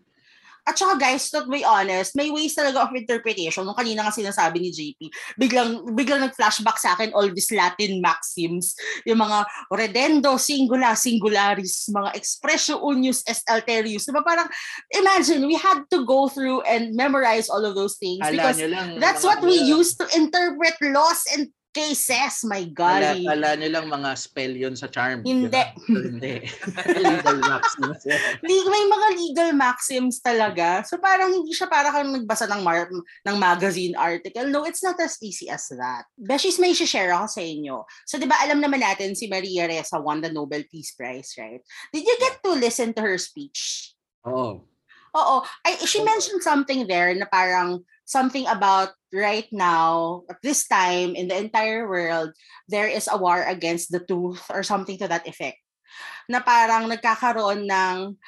[0.64, 3.68] At saka guys, to be honest, may ways talaga of interpretation.
[3.68, 5.00] Nung kanina nga sinasabi ni JP,
[5.37, 8.72] biglang, biglang nag-flashback sa akin all these Latin maxims.
[9.05, 14.09] Yung mga redendo, singula, singularis, mga expressio unius est alterius.
[14.09, 14.48] Diba parang,
[14.96, 18.96] imagine, we had to go through and memorize all of those things Ala because lang.
[18.96, 22.46] that's what we use to interpret laws and cases.
[22.46, 23.26] My Ala, golly.
[23.26, 25.26] ala nyo lang mga spell yun sa charm.
[25.26, 25.58] Hindi.
[25.90, 26.46] Hindi.
[27.02, 28.06] Legal maxims.
[28.40, 30.87] May mga legal maxims talaga.
[30.87, 34.46] So parang hindi siya para kang nagbasa ng, mar- ng magazine article.
[34.46, 36.06] No, it's not as easy as that.
[36.14, 37.82] Beshies, may share ako sa inyo.
[38.06, 41.60] So di ba alam naman natin si Maria Ressa won the Nobel Peace Prize, right?
[41.90, 43.90] Did you get to listen to her speech?
[44.22, 44.62] Oo.
[45.14, 45.37] Oo.
[45.66, 51.31] I, she mentioned something there na parang something about right now, at this time in
[51.31, 52.35] the entire world,
[52.66, 55.62] there is a war against the truth or something to that effect.
[56.29, 58.18] Na parang nagkakaroon ng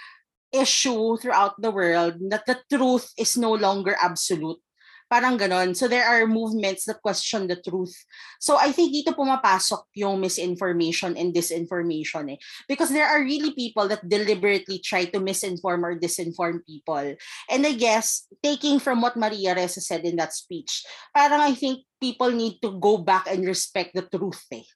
[0.55, 4.62] issue throughout the world that the truth is no longer absolute.
[5.07, 5.71] Parang ganon.
[5.79, 7.95] So there are movements that question the truth.
[8.42, 12.38] So I think dito pumapasok yung misinformation and disinformation eh.
[12.66, 17.14] Because there are really people that deliberately try to misinform or disinform people.
[17.47, 20.83] And I guess, taking from what Maria Ressa said in that speech,
[21.14, 24.66] parang I think people need to go back and respect the truth eh.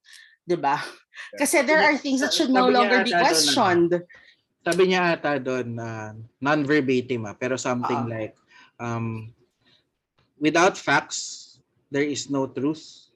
[0.46, 0.78] 'Di ba?
[1.38, 3.92] Kasi there are things that should no Sabi longer be doon, ano, questioned.
[4.60, 8.10] sabi niya ata doon na non-verbatim ah, pero something Ah.
[8.12, 8.36] like
[8.78, 9.32] um,
[10.40, 11.60] without facts
[11.92, 13.12] there is no truth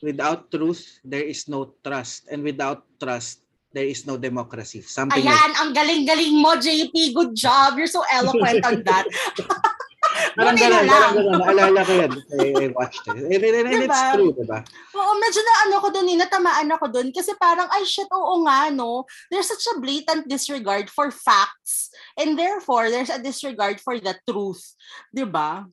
[0.00, 3.42] without truth there is no trust and without trust
[3.74, 6.92] there is no democracy something like Ayan, ang galing-galing mo, JP.
[7.16, 7.80] Good job.
[7.80, 9.08] You're so eloquent on that.
[10.36, 10.86] parang lang.
[10.88, 11.40] parang ganun.
[11.40, 12.12] Naalala ko yan.
[12.36, 13.16] I, I watched it.
[13.16, 14.12] And, and, and it's Diba?
[14.14, 14.60] true, diba?
[14.96, 17.08] Oo, medyo na ano ko doon, natamaan ako doon.
[17.12, 19.08] Kasi parang, ay shit, oo nga, no?
[19.32, 21.90] There's such a blatant disregard for facts.
[22.16, 24.76] And therefore, there's a disregard for the truth.
[25.12, 25.64] Di ba?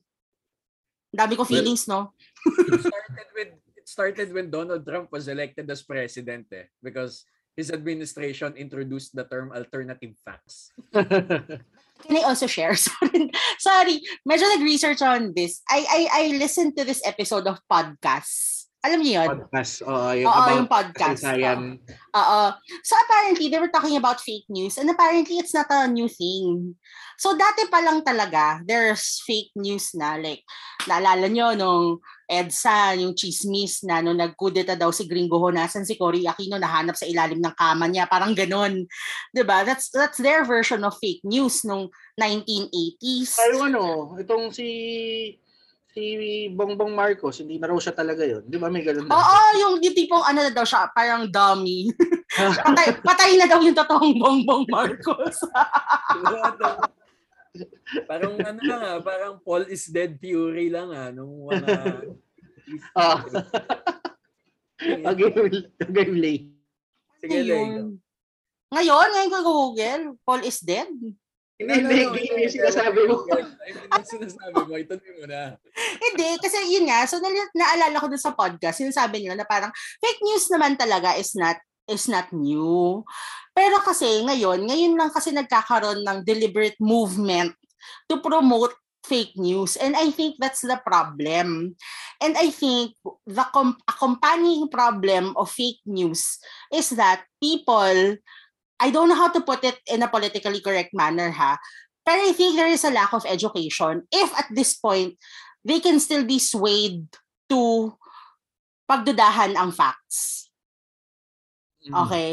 [1.10, 2.14] Dami ko feelings, no?
[2.46, 7.26] it started with it started when Donald Trump was elected as president eh because
[7.58, 10.70] his administration introduced the term alternative facts.
[10.94, 12.72] Can I also share?
[12.78, 13.28] Sorry,
[13.60, 14.00] sorry.
[14.24, 15.60] medyo nag-research on this.
[15.68, 18.59] I, I, I listened to this episode of podcast.
[18.80, 19.28] Alam niyo yun?
[19.28, 19.74] podcast.
[19.84, 21.22] Oo, yung Oo, about yung podcast.
[22.16, 22.40] Oo.
[22.80, 26.72] So apparently, they were talking about fake news and apparently it's not a new thing.
[27.20, 30.16] So dati pa lang talaga, there's fake news na.
[30.16, 30.40] Like,
[30.88, 36.24] naalala nyo nung EDSA, yung chismis na nung nagkudeta daw si Gringo Honasan, si Cory
[36.24, 38.08] Aquino nahanap sa ilalim ng kama niya.
[38.08, 38.88] Parang ganun.
[39.44, 43.36] ba That's, that's their version of fake news nung 1980s.
[43.36, 44.68] Pero ano, itong si
[45.90, 48.46] si Bongbong Marcos, hindi na raw siya talaga yun.
[48.46, 49.14] Di ba may ganun na?
[49.14, 51.90] Oo, yung, yung tipong ano na daw siya, parang dummy.
[52.66, 55.42] patay, patay na daw yung totoong Bongbong Marcos.
[58.10, 61.74] parang ano lang ah, parang Paul is dead theory lang ah, nung mga...
[62.94, 63.18] Ah.
[64.78, 65.34] Again,
[65.82, 66.54] again late.
[67.18, 67.98] Sige, Lego.
[68.70, 70.86] Ngayon, ngayon ko Google, Paul is dead.
[71.60, 73.28] Hindi, hindi, hindi yung sinasabi mo.
[73.28, 74.74] Hindi yung sinasabi mo.
[74.80, 75.60] Ituloy mo na.
[76.00, 79.68] Hindi, kasi yun nga, so na- naalala ko dun sa podcast, sinasabi nila na parang
[80.00, 83.04] fake news naman talaga is not is not new.
[83.52, 87.52] Pero kasi ngayon, ngayon lang kasi nagkakaroon ng deliberate movement
[88.06, 88.72] to promote
[89.04, 89.74] fake news.
[89.74, 91.74] And I think that's the problem.
[92.22, 92.94] And I think
[93.26, 96.38] the com- accompanying problem of fake news
[96.70, 98.16] is that people,
[98.80, 101.60] I don't know how to put it in a politically correct manner ha,
[102.00, 104.08] pero I think there is a lack of education.
[104.08, 105.20] If at this point,
[105.64, 107.04] they can still be swayed
[107.52, 107.92] to
[108.88, 110.48] pagdudahan ang facts.
[111.84, 111.94] Mm.
[112.06, 112.28] Okay.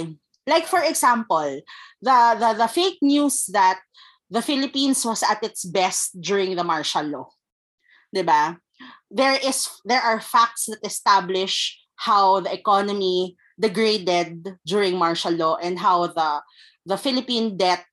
[0.48, 1.60] Like for example,
[2.00, 3.84] the, the the fake news that
[4.32, 7.28] the Philippines was at its best during the martial law.
[8.16, 8.56] 'Di ba?
[9.12, 15.82] There is there are facts that establish how the economy degraded during martial law and
[15.82, 16.42] how the
[16.86, 17.86] the Philippine debt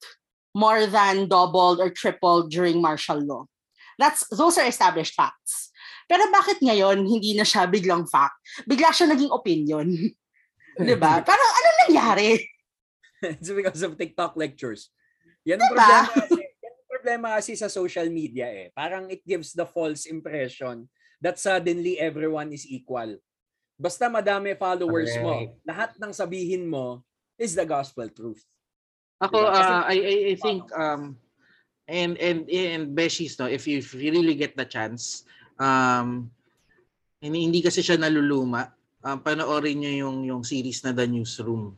[0.54, 3.48] more than doubled or tripled during martial law.
[3.98, 5.72] That's those are established facts.
[6.04, 8.36] Pero bakit ngayon hindi na siya biglang fact?
[8.68, 9.88] Bigla siya naging opinion.
[10.78, 11.20] 'Di ba?
[11.28, 12.38] Parang ano nangyari?
[13.24, 14.92] It's because of TikTok lectures.
[15.48, 15.80] Yan ang Diba?
[15.80, 16.40] problema kasi.
[16.44, 18.68] Yan ang problema kasi sa social media eh.
[18.76, 20.88] Parang it gives the false impression
[21.24, 23.16] that suddenly everyone is equal.
[23.74, 25.66] Basta madami followers mo, Correct.
[25.66, 27.02] lahat ng sabihin mo
[27.34, 28.42] is the gospel truth.
[29.18, 29.50] Ako, Diba?
[29.50, 31.02] Kasi- uh, I, I, I think, um,
[31.90, 35.26] and, and, and Beshies, no, if you if you really get the chance,
[35.58, 36.30] um,
[37.18, 38.70] hindi, hindi kasi siya naluluma,
[39.02, 41.74] um, panoorin nyo yung, yung series na The Newsroom.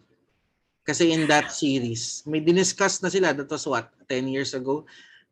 [0.87, 4.87] Kasi in that series, may diniscuss na sila, that was what, 10 years ago?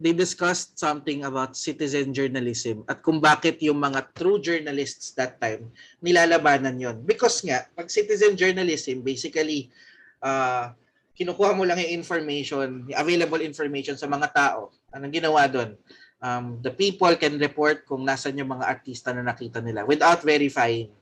[0.05, 5.73] They discussed something about citizen journalism at kung bakit yung mga true journalists that time
[6.05, 9.73] nilalabanan yon Because nga, pag citizen journalism, basically,
[10.21, 10.77] uh,
[11.17, 14.77] kinukuha mo lang yung information, yung available information sa mga tao.
[14.93, 15.73] Anong ginawa doon?
[16.21, 20.93] Um, the people can report kung nasan yung mga artista na nakita nila without verifying.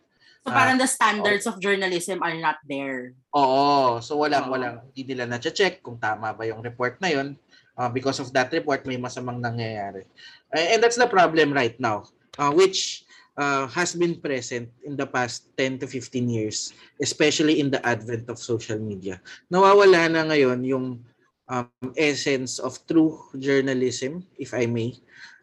[0.43, 3.15] So parang the standards of journalism are not there.
[3.31, 4.03] Oo.
[4.03, 4.55] So walang Oo.
[4.59, 7.39] walang hindi nila na-check kung tama ba yung report na yun.
[7.83, 10.07] Uh, because of that report may masamang nangyayari.
[10.55, 12.07] Uh, and that's the problem right now,
[12.39, 13.03] uh, which
[13.35, 16.71] uh, has been present in the past 10 to 15 years,
[17.03, 19.19] especially in the advent of social media.
[19.51, 21.03] Nawawala na ngayon yung
[21.51, 21.67] um,
[21.99, 24.95] essence of true journalism, if I may,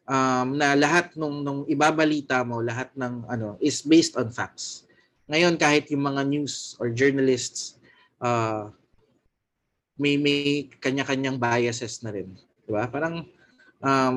[0.07, 4.87] um, na lahat nung, nung ibabalita mo, lahat ng ano, is based on facts.
[5.27, 7.75] Ngayon, kahit yung mga news or journalists,
[8.23, 8.71] uh,
[9.99, 12.31] may may kanya-kanyang biases na rin.
[12.63, 12.87] Di ba?
[12.87, 13.27] Parang
[13.83, 14.15] um,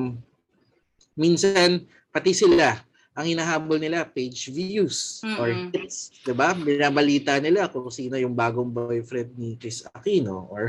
[1.13, 2.79] minsan, pati sila,
[3.13, 5.69] ang hinahabol nila, page views or Mm-mm.
[5.69, 6.09] hits.
[6.25, 6.49] Di ba?
[6.57, 10.65] Binabalita nila kung sino yung bagong boyfriend ni Chris Aquino or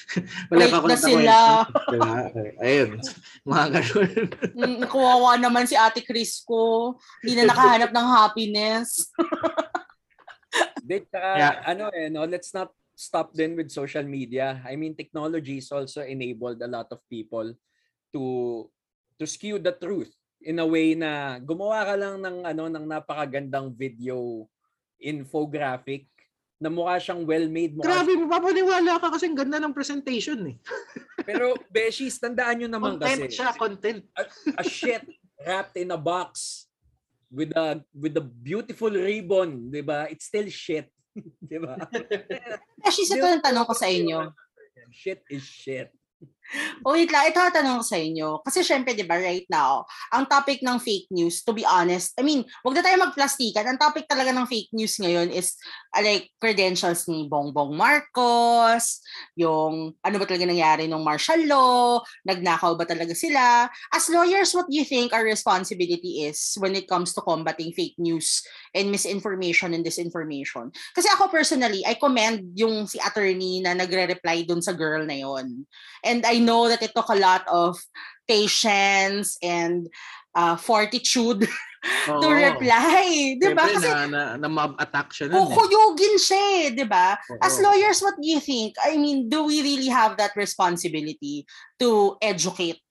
[0.54, 1.36] Wait pa na kwenta sila.
[1.66, 2.30] Di ba?
[2.62, 3.02] Ayun.
[3.42, 4.12] Mga ganun.
[4.58, 6.94] Mm, Kawawa naman si Ate Chris ko.
[7.22, 9.10] Hindi na nakahanap ng happiness.
[10.88, 11.54] Di, tsaka, Yeah.
[11.66, 14.58] ano eh, no, let's not stop then with social media.
[14.66, 17.54] I mean, technology has also enabled a lot of people
[18.10, 18.22] to
[19.14, 20.10] to skew the truth
[20.42, 24.50] in a way na gumawa ka lang ng ano ng napakagandang video
[24.98, 26.10] infographic
[26.58, 30.56] na mukha siyang well-made mukha Grabe, mapapaniwala ka kasi ang ganda ng presentation eh.
[31.28, 34.02] Pero Beshies, tandaan nyo naman Content kasi siya, content.
[34.58, 35.06] a shit
[35.46, 36.66] wrapped in a box
[37.30, 40.10] with a with a beautiful ribbon, 'di ba?
[40.10, 40.90] It's still shit,
[41.46, 41.74] 'di ba?
[42.86, 44.32] Actually, ito yung tanong ko sa inyo.
[44.88, 45.92] Shit is shit.
[46.80, 48.40] Oh, wait lang, ito tanong ko sa inyo.
[48.40, 52.24] Kasi syempre, di ba, right now, ang topic ng fake news, to be honest, I
[52.24, 53.68] mean, wag na tayo magplastikan.
[53.68, 55.60] Ang topic talaga ng fake news ngayon is
[55.92, 59.04] uh, like credentials ni Bongbong Marcos,
[59.36, 63.68] yung ano ba talaga nangyari nung martial law, nagnakaw ba talaga sila.
[63.92, 68.00] As lawyers, what do you think our responsibility is when it comes to combating fake
[68.00, 68.40] news
[68.72, 70.72] and misinformation and disinformation?
[70.96, 75.68] Kasi ako personally, I commend yung si attorney na nagre-reply dun sa girl na yon.
[76.06, 77.78] And I know that it took a lot of
[78.28, 79.88] patience and
[80.36, 81.48] uh, fortitude
[82.06, 82.30] to Oo.
[82.30, 83.38] reply.
[83.38, 83.64] Di ba?
[83.66, 85.54] Kasi na, na, na mob attack siya nun eh.
[85.54, 87.16] kukuyugin siya eh, di ba?
[87.40, 88.76] As lawyers, what do you think?
[88.82, 91.46] I mean, do we really have that responsibility
[91.80, 92.82] to educate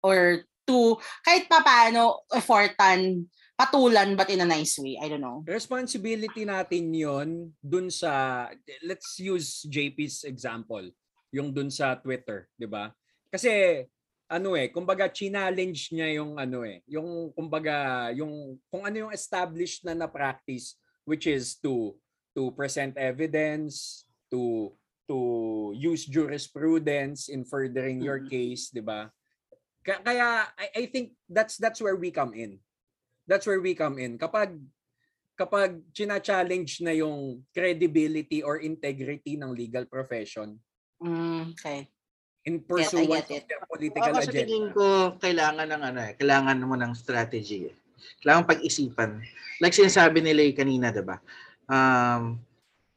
[0.00, 4.98] or to kahit pa paano effortan, patulan but in a nice way?
[4.98, 5.42] I don't know.
[5.46, 7.28] Responsibility natin yon
[7.62, 8.46] dun sa,
[8.86, 10.90] let's use JP's example,
[11.30, 12.90] yung dun sa Twitter, di ba?
[13.30, 13.82] Kasi,
[14.26, 19.86] ano eh, kumbaga challenge niya yung ano eh, yung kumbaga, yung kung ano yung established
[19.86, 20.74] na na practice
[21.06, 21.94] which is to
[22.34, 24.74] to present evidence, to
[25.06, 25.16] to
[25.78, 29.08] use jurisprudence in furthering your case, di ba?
[29.86, 32.58] Ka- Kaya I, I think that's that's where we come in.
[33.30, 34.18] That's where we come in.
[34.18, 34.58] Kapag
[35.38, 40.58] kapag china-challenge na yung credibility or integrity ng legal profession
[41.02, 41.88] Mm, okay.
[42.46, 44.38] in pursuance of their political Ako sa agenda.
[44.46, 47.68] tingin ko, kailangan ng ano eh, kailangan mo ng strategy.
[47.68, 47.74] eh.
[48.22, 49.18] Kailangan pag-isipan.
[49.58, 51.18] Like sinasabi nila eh kanina, 'di ba?
[51.66, 52.38] Um,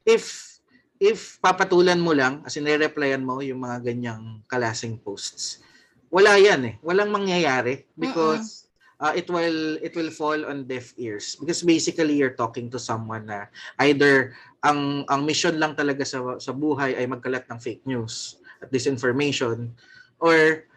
[0.05, 0.55] if
[1.01, 5.65] if papatulan mo lang, as in replyan mo yung mga ganyang kalasing posts,
[6.13, 6.75] wala yan eh.
[6.85, 8.68] Walang mangyayari because
[8.99, 13.25] uh, it will it will fall on deaf ears because basically you're talking to someone
[13.25, 13.47] na
[13.87, 18.67] either ang ang mission lang talaga sa sa buhay ay magkalat ng fake news at
[18.69, 19.71] disinformation
[20.19, 20.67] or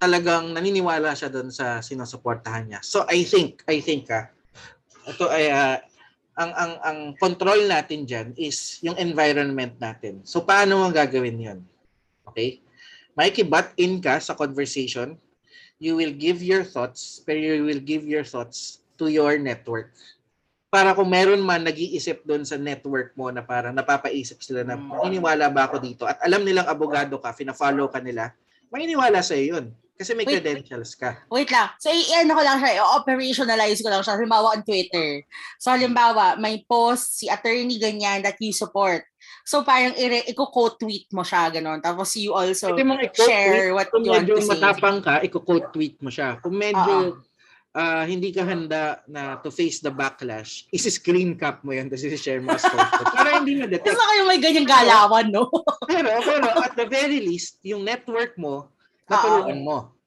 [0.00, 2.80] talagang naniniwala siya doon sa sinusuportahan niya.
[2.80, 4.28] So I think I think ah
[5.08, 5.80] ito ay ah,
[6.40, 10.24] ang ang ang control natin diyan is yung environment natin.
[10.24, 11.60] So paano mo gagawin 'yon?
[12.28, 12.64] Okay?
[13.12, 15.20] Mikey, butt in ka sa conversation.
[15.80, 19.96] You will give your thoughts, pero you will give your thoughts to your network.
[20.68, 24.86] Para kung meron man nag-iisip doon sa network mo na parang napapaisip sila na Mm.
[24.92, 28.30] maniniwala ba ako dito at alam nilang abogado ka, fina-follow ka nila,
[28.68, 29.72] maniniwala sa yun.
[30.00, 31.12] Kasi may Wait, credentials ka.
[31.28, 31.68] Wait lang.
[31.76, 34.16] So, i-ano ko lang siya, i-operationalize ko lang siya.
[34.16, 35.20] Halimbawa on Twitter.
[35.60, 39.04] So, halimbawa, may post si attorney ganyan that you support.
[39.44, 41.84] So, parang i- i-quote tweet mo siya, ganon.
[41.84, 43.76] Tapos you also i-quote share tweet.
[43.76, 44.56] what Kung you want medyo to say.
[44.56, 46.40] matapang ka, i-quote tweet mo siya.
[46.40, 47.20] Kung medyo
[47.70, 52.40] ah, hindi ka handa na to face the backlash, isi-screen cap mo yun, tapos isi-share
[52.40, 52.64] mo as.
[53.14, 53.84] Para hindi na-detect.
[53.94, 55.44] Gusto yung may ganyang galawan, no?
[55.86, 58.72] Pero, pero at the very least, yung network mo,
[59.10, 60.00] natulungan mo.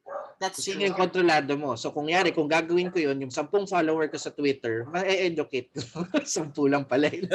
[0.44, 0.92] That's Sino true.
[0.92, 1.80] yung kontrolado mo.
[1.80, 6.04] So kung yari, kung gagawin ko yun, yung sampung follower ko sa Twitter, ma-educate ko.
[6.28, 7.32] Sampu lang pala yun.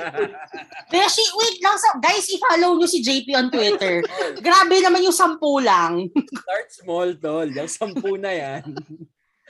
[0.92, 1.76] Beshi, wait lang.
[1.76, 4.00] Sa, guys, i-follow nyo si JP on Twitter.
[4.46, 6.08] Grabe naman yung sampu lang.
[6.16, 7.44] Start small, tol.
[7.44, 8.72] Yung sampu na yan.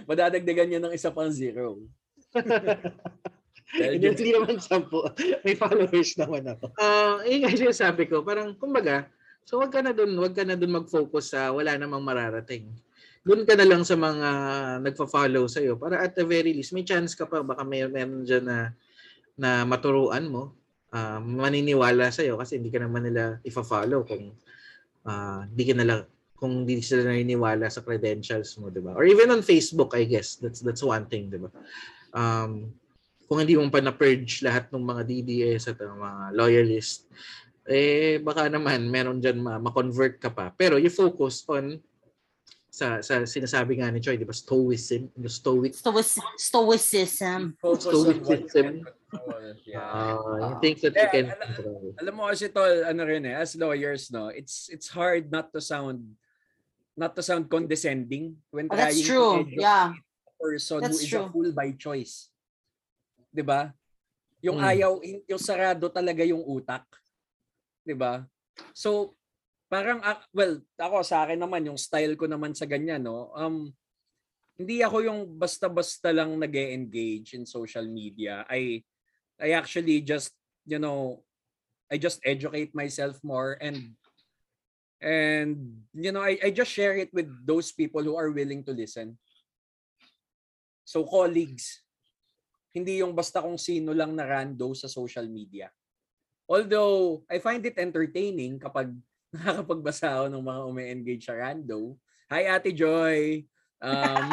[0.03, 1.79] Madadagdagan niya ng isa pang zero.
[3.79, 4.99] Hindi naman sampu.
[5.47, 6.75] May followers naman ako.
[6.83, 9.07] Ah, uh, yun kasi sabi ko, parang, kumbaga,
[9.45, 12.69] so wag ka na dun, wag ka na dun mag-focus sa wala namang mararating.
[13.25, 14.29] Doon ka na lang sa mga
[14.85, 18.45] nagfa-follow sa'yo para at the very least, may chance ka pa, baka may meron dyan
[18.45, 18.59] na,
[19.37, 20.53] na maturuan mo,
[20.93, 24.37] ah, maniniwala sa'yo kasi hindi ka naman nila ifa-follow kung
[25.09, 26.03] ah, hindi ka na lang
[26.45, 28.93] kung hindi sila naniniwala sa credentials mo, 'di ba?
[28.93, 30.37] Or even on Facebook, I guess.
[30.37, 31.51] That's that's one thing, 'di ba?
[32.13, 32.75] Um,
[33.25, 37.09] kung hindi mo pa na-purge lahat ng mga DDS at mga loyalist,
[37.65, 40.53] eh baka naman meron diyan ma- ma-convert ka pa.
[40.53, 41.81] Pero you focus on
[42.69, 44.35] sa sa sinasabi nga ni Choi, 'di ba?
[44.35, 47.55] Stoicism, the stoic Stoic- stoicism.
[47.57, 48.19] Control.
[49.63, 50.19] Yeah.
[50.19, 51.95] uh, things that you Eh, can ala- control.
[52.03, 55.63] Alam mo kasi tol, ano rin eh, as lawyers, no, it's it's hard not to
[55.63, 56.03] sound
[56.99, 59.35] not to sound condescending when Oh, that's trying true.
[59.47, 59.95] to Yeah.
[60.27, 61.27] a person That's who is true.
[61.27, 62.27] a fool by choice.
[63.31, 63.71] 'Di ba?
[64.43, 64.67] Yung Hmm.
[64.67, 64.93] ayaw,
[65.31, 66.83] yung sarado talaga yung utak.
[67.85, 68.25] 'Di ba?
[68.73, 69.15] So,
[69.69, 73.71] parang, ah, well, ako sa akin naman, yung style ko naman sa ganyan, no, um,
[74.55, 78.47] hindi ako yung basta-basta lang nag engage in social media.
[78.47, 78.87] I,
[79.37, 80.31] I actually just,
[80.63, 81.27] you know,
[81.91, 83.95] I just educate myself more and
[85.05, 88.73] and you know I, I just share it with those people who are willing to
[88.73, 89.21] listen
[90.81, 91.85] so colleagues
[92.73, 95.69] hindi yung basta kung sino lang na rando sa social media
[96.49, 98.93] although I find it entertaining kapag
[99.35, 101.99] nakakapagbasa ako ng mga ume-engage sa rando.
[102.31, 103.45] Hi, Ate Joy!
[103.83, 104.27] Um,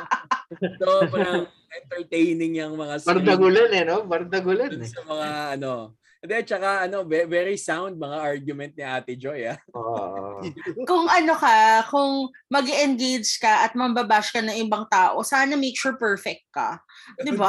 [0.82, 4.02] sobrang entertaining yung mga Bardagulan eh, no?
[4.02, 4.88] Bardagulan eh.
[4.90, 5.28] sa mga
[5.60, 5.94] ano.
[6.20, 9.48] Hindi, tsaka ano, ve- very sound mga argument ni Ate Joy.
[9.48, 9.56] Ah.
[10.90, 15.80] Kung ano ka, kung mag engage ka at mambabash ka ng ibang tao, sana make
[15.80, 16.76] sure perfect ka.
[17.24, 17.48] Di ba?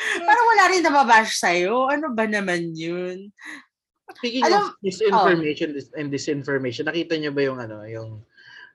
[0.28, 1.88] Parang wala rin nababash sa'yo.
[1.88, 3.30] Ano ba naman yun?
[4.18, 8.10] Speaking Alam- of misinformation dis- and disinformation, nakita niyo ba yung ano, yung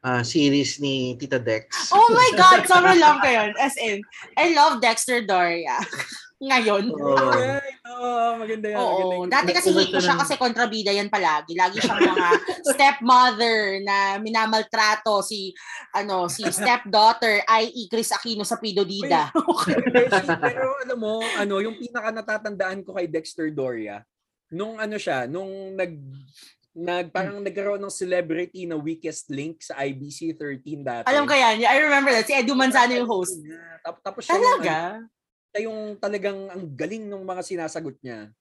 [0.06, 1.92] ah, series ni Tita Dex?
[1.92, 2.64] Oh my God!
[2.70, 3.52] Sobrang love ko yun.
[3.60, 4.00] As in,
[4.40, 5.76] I love Dexter Doria.
[6.50, 6.92] Ngayon.
[6.92, 7.32] Oo.
[7.86, 8.78] Oo, maganda yan.
[8.82, 9.22] maganda Oo.
[9.22, 9.30] yan.
[9.30, 11.54] Dati kasi hate ko siya kasi kontrabida yan palagi.
[11.54, 12.30] Lagi siyang mga
[12.74, 15.54] stepmother na minamaltrato si
[15.94, 17.86] ano si stepdaughter i.e.
[17.86, 19.30] Chris Aquino sa Pido Dida.
[20.50, 24.02] Pero alam mo, ano, yung pinaka natatandaan ko kay Dexter Doria,
[24.50, 25.94] nung ano siya, nung nag
[26.76, 31.08] nag parang nagkaroon ng celebrity na weakest link sa IBC 13 dati.
[31.08, 31.64] Alam ko yan.
[31.64, 32.28] I remember that.
[32.28, 33.40] Si Edu Manzano yung host.
[33.80, 34.66] Tapos, tapos siya ano, Talaga?
[34.68, 35.15] siya
[35.62, 38.32] yung talagang ang galing ng mga sinasagot niya.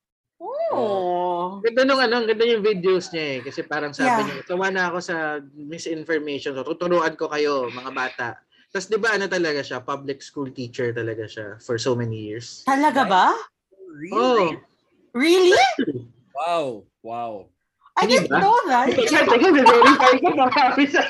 [0.41, 1.61] Oo.
[1.63, 3.39] Ganda nung ano, ganda yung videos niya eh.
[3.45, 4.25] Kasi parang sabi Yeah.
[4.27, 5.17] niya, tawa na ako sa
[5.55, 6.55] misinformation.
[6.59, 8.29] So, tuturuan ko kayo, mga bata.
[8.75, 12.67] Tapos di ba ano talaga siya, public school teacher talaga siya for so many years.
[12.67, 13.27] Talaga ba?
[14.11, 14.51] Oh.
[15.15, 15.63] Really?
[16.35, 16.83] Wow.
[17.07, 17.55] Wow.
[17.95, 18.43] I didn't ba?
[18.43, 18.91] know that.
[18.91, 21.07] Teka, teka, verify ko baka Uy, baka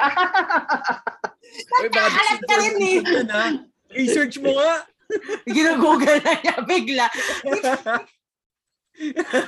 [1.89, 2.99] Nagkakalat ka rin eh.
[3.33, 3.51] Ah.
[3.97, 4.85] Research mo nga.
[5.47, 7.07] Ginagoogle na niya bigla.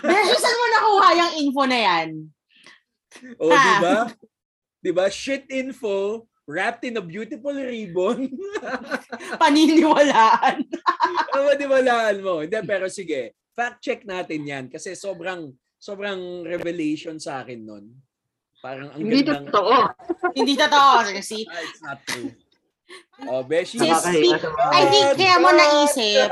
[0.02, 2.08] Beshi, saan mo nakuha yung info na yan?
[3.38, 3.56] O, Ha?
[3.56, 3.96] di ba?
[4.82, 5.04] Di ba?
[5.06, 8.30] Shit info wrapped in a beautiful ribbon.
[9.42, 10.62] Paniniwalaan.
[11.34, 12.42] ano ba di walaan mo?
[12.42, 13.34] Hindi, pero sige.
[13.56, 15.48] Fact check natin yan kasi sobrang
[15.80, 17.84] sobrang revelation sa akin nun.
[18.60, 19.48] Parang ang Hindi gandang...
[19.48, 19.74] totoo.
[20.34, 20.92] Hindi totoo.
[21.08, 22.30] Kasi, Ah, it's not true.
[23.26, 23.76] Oh, Beshi.
[23.76, 26.28] Sis, Nakakahiya sa mga- I think kaya mo naisip.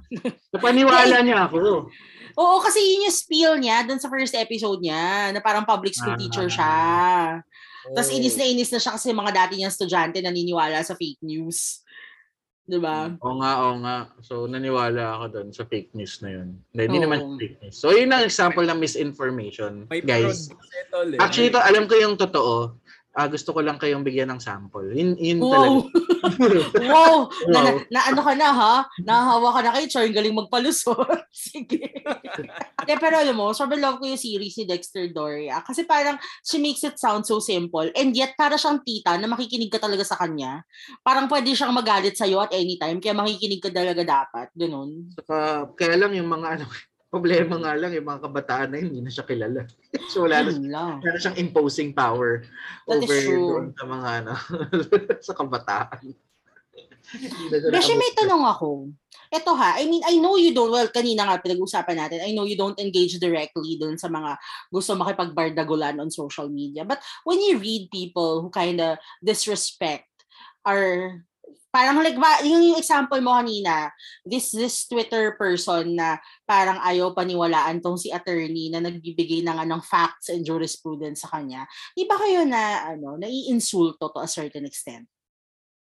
[0.54, 1.90] Napaniwala niya ako.
[2.34, 6.14] Oo, kasi yun yung spiel niya dun sa first episode niya, na parang public school
[6.14, 6.20] Ah.
[6.20, 6.74] teacher siya.
[7.90, 8.16] Tapos Oh.
[8.16, 11.82] inis na inis na siya kasi mga dati niyang estudyante naniniwala sa fake news.
[12.62, 13.18] Diba?
[13.18, 13.96] Oo nga, oo nga.
[14.22, 16.48] So, naniwala ako doon sa fake news na yun.
[16.70, 17.04] Hindi, hindi Oo.
[17.04, 17.74] naman fake news.
[17.74, 20.46] So, yun ang example ng misinformation, May guys.
[20.46, 21.18] parod tol, eh.
[21.18, 22.78] Actually, ito, alam ko yung totoo.
[23.10, 24.86] Ah, gusto ko lang kayong bigyan ng sample.
[24.94, 25.50] Yun, yun Wow!
[25.50, 25.78] talaga.
[26.94, 27.16] wow!
[27.50, 27.78] Na, na, Wow.
[27.90, 28.74] na ano ka na ha?
[29.02, 31.18] Nahahawa ka na kay Char, yung galing magpalusot.
[31.34, 31.90] Sige.
[32.86, 35.58] De, pero alam mo, sobrang love ko yung series ni Dexter Doria.
[35.66, 37.90] Kasi parang she makes it sound so simple.
[37.98, 40.62] And yet, para siyang tita na makikinig ka talaga sa kanya.
[41.02, 43.02] Parang pwede siyang magalit sa'yo at anytime.
[43.02, 44.54] Kaya makikinig ka talaga dapat.
[44.54, 45.10] Ganun.
[45.18, 46.66] Saka, kaya lang yung mga ano,
[47.10, 49.66] problema nga lang, yung mga kabataan na yun, hindi na siya kilala.
[50.14, 50.50] so, wala na,
[51.02, 52.46] wala na siyang imposing power
[52.86, 54.32] That over doon sa mga ano,
[55.28, 56.14] sa kabataan.
[57.74, 58.94] Beshi, may tanong ako.
[59.30, 62.46] Ito ha, I mean, I know you don't, well, kanina nga pinag-usapan natin, I know
[62.46, 64.38] you don't engage directly dun sa mga
[64.70, 66.86] gusto makipagbardagulan on social media.
[66.86, 70.06] But when you read people who kind of disrespect
[70.66, 71.22] or
[71.70, 73.94] parang like ba, yung, yung example mo kanina,
[74.26, 79.86] this this Twitter person na parang ayaw paniwalaan tong si attorney na nagbibigay ng anong
[79.86, 81.64] facts and jurisprudence sa kanya.
[81.94, 85.06] Di ba kayo na ano, naiinsulto to a certain extent?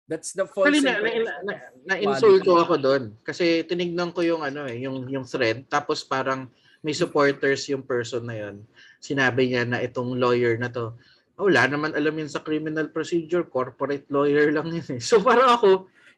[0.04, 1.54] That's the false Actually, na, na, na,
[1.88, 3.16] na, insulto ako doon.
[3.24, 5.64] Kasi tinignan ko yung ano eh, yung, yung thread.
[5.72, 6.44] Tapos parang
[6.84, 8.68] may supporters yung person na yun.
[9.00, 10.92] Sinabi niya na itong lawyer na to,
[11.34, 15.02] wala naman alam yun sa criminal procedure, corporate lawyer lang yun eh.
[15.02, 15.70] So parang ako,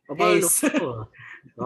[0.06, 0.62] Abalo Yes.
[0.62, 1.10] ko.
[1.56, 1.62] So,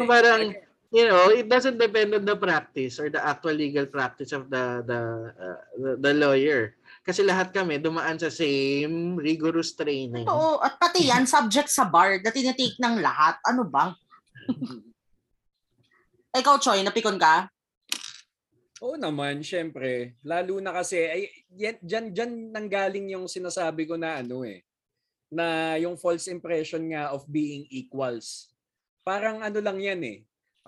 [0.08, 0.56] parang,
[0.92, 4.84] you know, it doesn't depend on the practice or the actual legal practice of the
[4.84, 5.00] the
[5.36, 6.76] uh, the, the lawyer.
[7.04, 10.28] Kasi lahat kami dumaan sa same rigorous training.
[10.28, 13.40] Oo, at pati yan, subject sa bar na tinitake ng lahat.
[13.48, 13.92] Ano ba?
[16.38, 17.48] Ikaw, Choy, napikon ka?
[18.78, 20.14] Oo naman, syempre.
[20.22, 24.62] Lalo na kasi, ay, yan, dyan, dyan nanggaling yung sinasabi ko na ano eh,
[25.34, 28.54] na yung false impression nga of being equals.
[29.02, 30.18] Parang ano lang yan eh.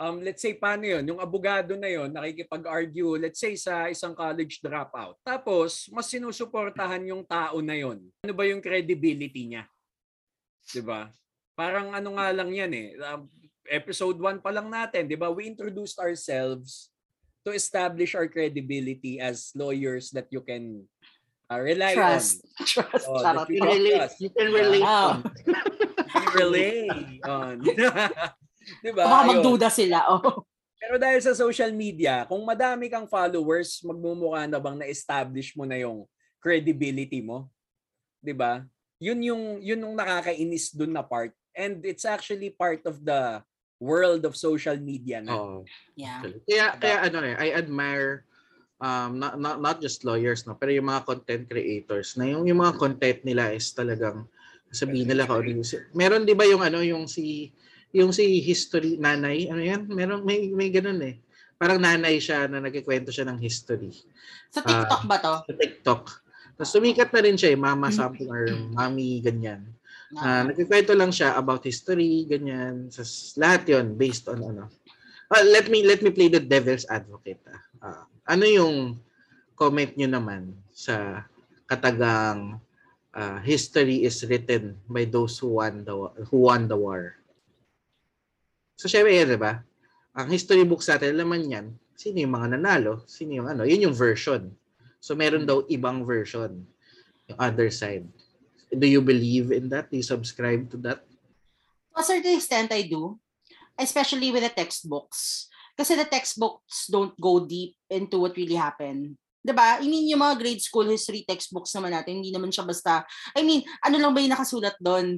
[0.00, 1.04] Um, let's say, paano yun?
[1.06, 5.20] Yung abogado na yon nakikipag-argue, let's say sa isang college dropout.
[5.20, 9.68] Tapos, mas sinusuportahan yung tao na yon Ano ba yung credibility niya?
[10.72, 11.12] 'Di ba?
[11.52, 12.88] Parang ano nga lang yan eh.
[12.96, 13.28] Um,
[13.68, 15.28] episode 1 pa lang natin, 'di ba?
[15.28, 16.88] We introduced ourselves
[17.50, 20.86] to establish our credibility as lawyers that you can
[21.50, 22.46] uh, rely Trust.
[22.46, 22.66] on.
[22.78, 23.04] Trust.
[23.10, 23.50] Oh, Charot.
[23.50, 24.12] You can relate.
[24.22, 24.86] You can relate.
[24.86, 25.18] Ah.
[25.18, 25.18] on.
[26.10, 26.74] You relay
[27.22, 27.62] on.
[28.82, 29.06] 'Di ba?
[29.06, 30.10] Baka magduda sila.
[30.10, 30.42] Oh.
[30.74, 35.78] Pero dahil sa social media, kung madami kang followers, magmumukha na bang na-establish mo na
[35.78, 36.02] yung
[36.42, 37.46] credibility mo?
[38.18, 38.66] 'Di ba?
[38.98, 41.30] Yun yung yun yung nakakainis dun na part.
[41.54, 43.42] And it's actually part of the
[43.80, 45.32] world of social media na.
[45.34, 45.64] Oo.
[45.96, 46.20] Yeah.
[46.44, 48.28] Kaya kaya ano eh, I admire
[48.80, 52.60] um not, not not just lawyers no, pero yung mga content creators na yung yung
[52.60, 54.24] mga content nila is talagang
[54.70, 55.60] sabihin nila kung ano
[55.92, 57.50] meron 'di ba yung ano yung si
[57.90, 61.18] yung si history nanay ano yan meron may may ganun eh
[61.58, 63.90] parang nanay siya na nagkikwento siya ng history
[64.54, 65.34] Sa TikTok ba to?
[65.44, 66.02] sa TikTok
[66.56, 69.66] tapos sumikat na rin siya eh, mama something or mommy ganyan
[70.18, 72.90] Ah, nagkikwento lang siya about history, ganyan.
[72.90, 73.06] Sa
[73.38, 74.66] lahat 'yon based on ano.
[75.30, 77.38] Ah, let me let me play the devil's advocate.
[77.78, 78.98] Ah, ano yung
[79.54, 81.22] comment niyo naman sa
[81.70, 82.58] katagang
[83.14, 85.94] ah, history is written by those who won the
[86.26, 87.14] who won the war.
[88.74, 89.62] So syempre, yan, 'di ba?
[90.18, 93.94] Ang history books natin, laman yan, sino yung mga nanalo, sino yung ano, yun yung
[93.94, 94.50] version.
[94.98, 96.66] So meron daw ibang version,
[97.30, 98.10] yung other side.
[98.70, 99.90] Do you believe in that?
[99.90, 101.02] Do you subscribe to that?
[101.94, 103.18] To a certain extent, I do.
[103.74, 105.50] Especially with the textbooks.
[105.74, 109.16] Kasi the textbooks don't go deep into what really happened.
[109.40, 109.80] 'Di ba?
[109.80, 113.40] I mean, yung mga grade school history textbooks naman natin, hindi naman siya basta, I
[113.40, 115.16] mean, ano lang ba yung nakasulat doon?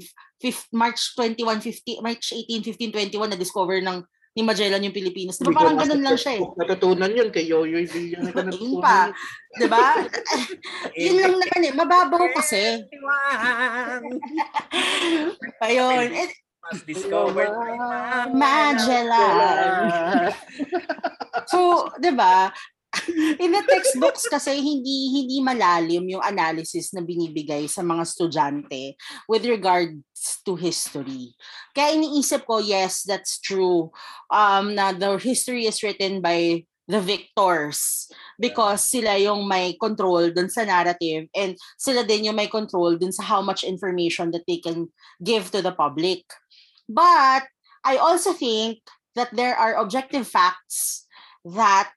[0.71, 3.99] March 21, 50, March 18, 15, 21, na-discover ng
[4.33, 5.37] ni Magellan yung Pilipinas.
[5.37, 6.43] Di ba parang ganun lang siya eh.
[6.57, 8.33] Natutunan yun kay Yoyoy Villa.
[8.33, 9.12] Yun pa.
[9.53, 10.01] Di ba?
[10.97, 11.72] Yun lang naman eh.
[11.76, 12.80] Mababaw kasi.
[15.68, 16.09] Ayun.
[16.62, 17.76] Mas discovered by
[18.33, 20.33] Magellan.
[21.51, 22.49] So, 'di ba?
[23.43, 29.49] In the textbooks kasi hindi hindi malalim yung analysis na binibigay sa mga estudyante with
[29.49, 29.97] regards
[30.45, 31.32] to history.
[31.72, 33.88] Kaya iniisip ko, yes, that's true.
[34.28, 40.51] Um na the history is written by the victors because sila yung may control dun
[40.51, 44.61] sa narrative and sila din yung may control dun sa how much information that they
[44.61, 44.90] can
[45.24, 46.26] give to the public.
[46.90, 47.49] But
[47.86, 48.84] I also think
[49.14, 51.07] that there are objective facts
[51.45, 51.95] that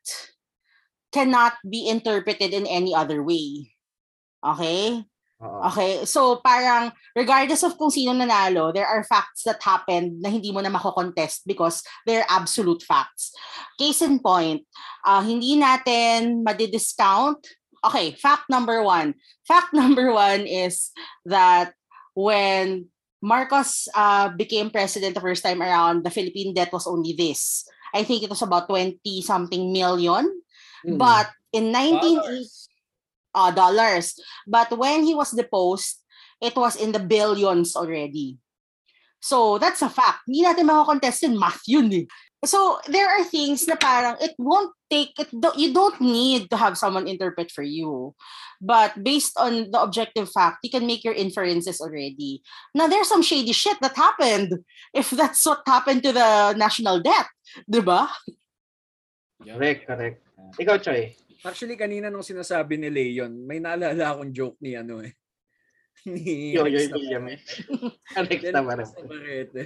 [1.16, 3.72] cannot be interpreted in any other way.
[4.44, 5.08] Okay?
[5.40, 5.60] Oo.
[5.72, 6.04] Okay?
[6.04, 10.60] So parang regardless of kung sino nanalo, there are facts that happened na hindi mo
[10.60, 13.32] na mako-contest because they're absolute facts.
[13.80, 14.68] Case in point,
[15.08, 17.40] ah, hindi natin madi-discount.
[17.86, 19.16] Okay, fact number one.
[19.48, 20.92] Fact number one is
[21.24, 21.72] that
[22.12, 22.92] when
[23.26, 27.66] Marcos uh, became president the first time around, the Philippine debt was only this.
[27.96, 30.30] I think it was about 20 something million.
[30.86, 30.98] Hmm.
[30.98, 32.70] But in 1980 Dollars.
[33.34, 34.06] uh, dollars.
[34.48, 35.98] But when he was deposed,
[36.42, 38.38] it was in the billions already.
[39.22, 40.30] So that's a fact.
[40.30, 41.40] Hindi natin makakontest yun.
[41.40, 42.06] Math yun eh.
[42.46, 46.58] So there are things na parang it won't take it do- you don't need to
[46.58, 48.14] have someone interpret for you.
[48.62, 52.46] But based on the objective fact, you can make your inferences already.
[52.78, 54.62] Now there's some shady shit that happened
[54.94, 57.26] if that's what happened to the national debt,
[57.66, 58.06] 'di ba?
[59.42, 60.25] Correct, correct.
[60.56, 61.14] Ikaw, Choy.
[61.46, 65.14] Actually, kanina nung sinasabi ni Leon, may naalala akong joke ni ano eh.
[66.06, 67.38] Ni Yoyoy Yan, naman.
[68.30, 69.64] Rex Navarrete.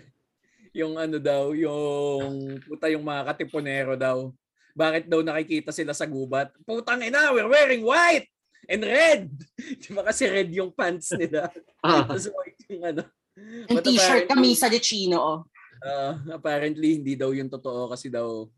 [0.72, 4.32] Yung ano daw, yung puta yung mga katipunero daw.
[4.78, 6.54] Bakit daw nakikita sila sa gubat?
[6.64, 8.30] Putang ina, we're wearing white
[8.70, 9.28] and red.
[9.82, 11.50] Di ba kasi red yung pants nila?
[11.80, 12.04] Ah.
[12.04, 13.04] Tapos white yung ano.
[13.40, 15.16] Yung But t-shirt apparently- kami sa de Chino.
[15.16, 15.40] Oh.
[15.80, 18.52] Uh, apparently hindi daw yung totoo kasi daw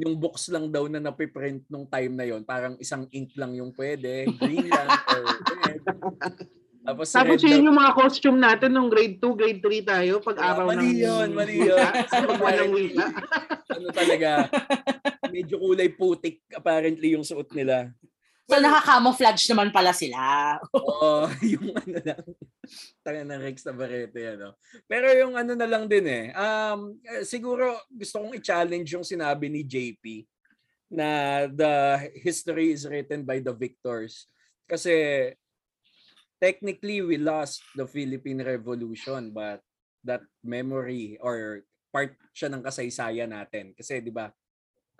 [0.00, 3.76] yung books lang daw na napiprint nung time na yon parang isang ink lang yung
[3.76, 5.22] pwede green lang or
[5.68, 5.82] red
[6.88, 10.36] tapos, Tapos red yun yung mga costume natin nung grade 2, grade 3 tayo pag
[10.40, 10.98] Ah, araw mali ng...
[10.98, 11.78] yun, mali yun.
[12.42, 13.06] Walang wika.
[13.68, 14.30] ano talaga
[15.28, 17.92] medyo kulay putik apparently yung suot nila
[18.50, 20.20] So nakaka-camouflage naman pala sila.
[20.74, 22.24] Oo, yung ano lang.
[23.00, 24.58] Tanga ng Rex Navarrete, ano.
[24.90, 26.26] Pero yung ano na lang din eh.
[26.34, 30.26] Um, eh, siguro gusto kong i-challenge yung sinabi ni JP
[30.92, 31.08] na
[31.48, 31.72] the
[32.20, 34.28] history is written by the victors.
[34.66, 35.30] Kasi
[36.42, 39.62] technically we lost the Philippine Revolution but
[40.02, 41.62] that memory or
[41.94, 43.70] part siya ng kasaysayan natin.
[43.78, 44.34] Kasi 'di ba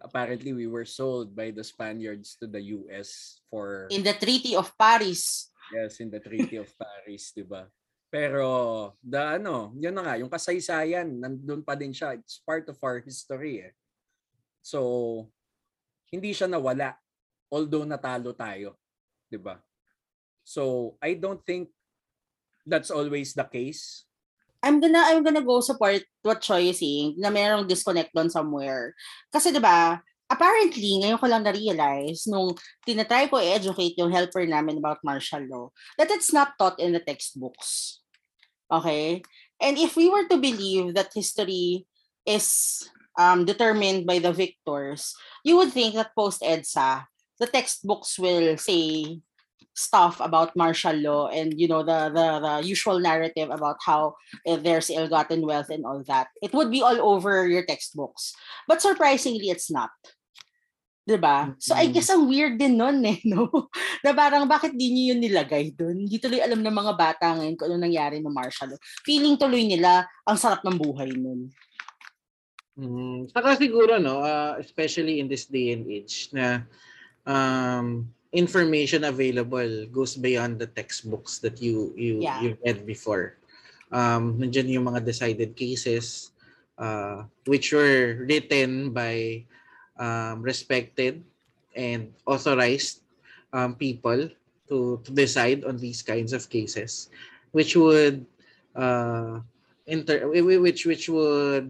[0.03, 4.74] apparently we were sold by the Spaniards to the US for In the Treaty of
[4.76, 5.55] Paris.
[5.72, 7.70] Yes, in the Treaty of Paris, 'di ba?
[8.12, 12.18] Pero the ano, 'yun na nga, yung kasaysayan nandun pa din siya.
[12.18, 13.74] It's part of our history eh.
[14.61, 15.30] So
[16.12, 16.98] hindi siya nawala
[17.48, 18.76] although natalo tayo,
[19.32, 19.62] 'di ba?
[20.42, 21.70] So I don't think
[22.66, 24.05] that's always the case.
[24.62, 28.94] I'm gonna I'm gonna go support what Choi is saying na merong disconnect doon somewhere.
[29.34, 29.98] Kasi 'di ba,
[30.30, 32.56] apparently ngayon ko lang na-realize nung
[32.86, 35.66] tinatry ko i-educate yung helper namin about martial law
[36.00, 38.00] that it's not taught in the textbooks.
[38.72, 39.20] Okay?
[39.60, 41.84] And if we were to believe that history
[42.24, 42.80] is
[43.18, 45.12] um, determined by the victors,
[45.44, 47.04] you would think that post-EDSA,
[47.38, 49.20] the textbooks will say
[49.74, 54.14] stuff about martial law and you know the the, the usual narrative about how
[54.46, 58.34] uh, there's ill-gotten wealth and all that it would be all over your textbooks
[58.66, 59.90] but surprisingly it's not
[61.02, 61.50] 'Di ba?
[61.58, 63.50] So I guess ang weird din nun eh, no?
[64.06, 66.06] na parang bakit di niyo yun nilagay doon?
[66.06, 68.80] Hindi tuloy alam ng mga bata ngayon kung ano nangyari ng martial law.
[69.02, 71.50] Feeling tuloy nila ang sarap ng buhay nun.
[72.78, 76.64] Mm, saka siguro no, uh, especially in this day and age na
[77.26, 82.41] um information available goes beyond the textbooks that you you Yeah.
[82.41, 83.37] you read before.
[83.93, 86.33] Um nandiyan yung mga decided cases
[86.80, 89.45] uh which were written by
[90.01, 91.20] um respected
[91.76, 93.05] and authorized
[93.53, 94.28] um people
[94.68, 97.12] to to decide on these kinds of cases
[97.53, 98.24] which would
[98.72, 99.45] uh
[99.85, 101.68] inter which which would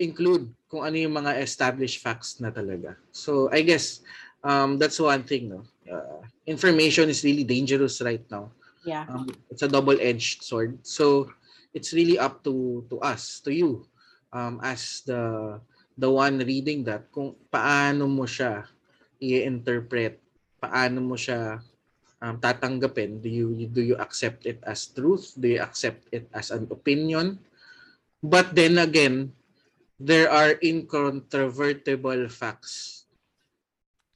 [0.00, 2.94] include kung ano yung mga established facts na talaga.
[3.10, 4.00] So I guess
[4.44, 5.50] um, that's one thing.
[5.50, 5.64] No?
[5.88, 8.50] Uh, information is really dangerous right now.
[8.84, 9.04] Yeah.
[9.08, 10.78] Um, it's a double-edged sword.
[10.86, 11.30] So
[11.74, 13.84] it's really up to to us, to you,
[14.32, 15.58] um, as the
[15.98, 18.64] the one reading that, kung paano mo siya
[19.18, 20.22] i-interpret,
[20.62, 21.58] paano mo siya
[22.22, 23.20] um, tatanggapin.
[23.20, 25.34] Do you do you accept it as truth?
[25.36, 27.42] Do you accept it as an opinion?
[28.22, 29.30] But then again,
[30.00, 32.97] there are incontrovertible facts.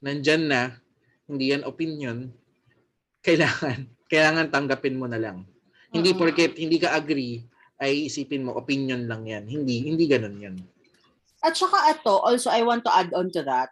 [0.03, 0.63] Nandyan na,
[1.31, 2.29] hindi yan opinion,
[3.23, 5.47] kailangan, kailangan tanggapin mo na lang.
[5.95, 6.19] Hindi Mm.
[6.19, 7.47] porket hindi ka agree,
[7.79, 9.47] ay isipin mo, opinion lang yan.
[9.47, 10.57] Hindi, hindi ganun yan.
[11.43, 13.71] At saka ito, also I want to add on to that.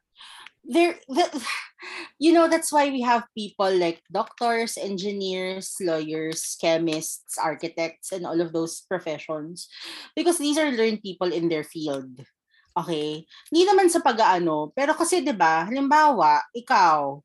[0.66, 1.26] There, the,
[2.18, 8.38] you know, that's why we have people like doctors, engineers, lawyers, chemists, architects, and all
[8.42, 9.70] of those professions.
[10.18, 12.20] Because these are learned people in their field.
[12.74, 13.26] Okay?
[13.50, 17.18] Hindi naman sa pag-aano, pero kasi 'di ba, halimbawa, ikaw,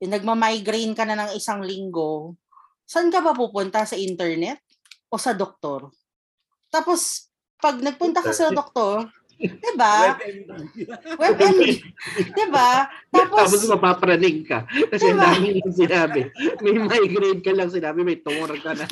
[0.00, 2.34] yung nagma-migraine ka na ng isang linggo,
[2.88, 4.58] saan ka ba pupunta sa internet
[5.12, 5.92] o sa doktor?
[6.72, 7.28] Tapos
[7.60, 9.04] pag nagpunta ka sa doktor,
[9.40, 10.20] 'di ba?
[10.20, 10.76] WebMD.
[11.16, 11.62] WebMD,
[12.36, 12.84] 'di ba?
[13.10, 14.68] Tapos, Tapos mapapraning ka.
[14.68, 15.34] Kasi Diba?
[15.34, 16.20] dami yung sinabi.
[16.62, 18.86] May migraine ka lang sinabi, may tumor ka na.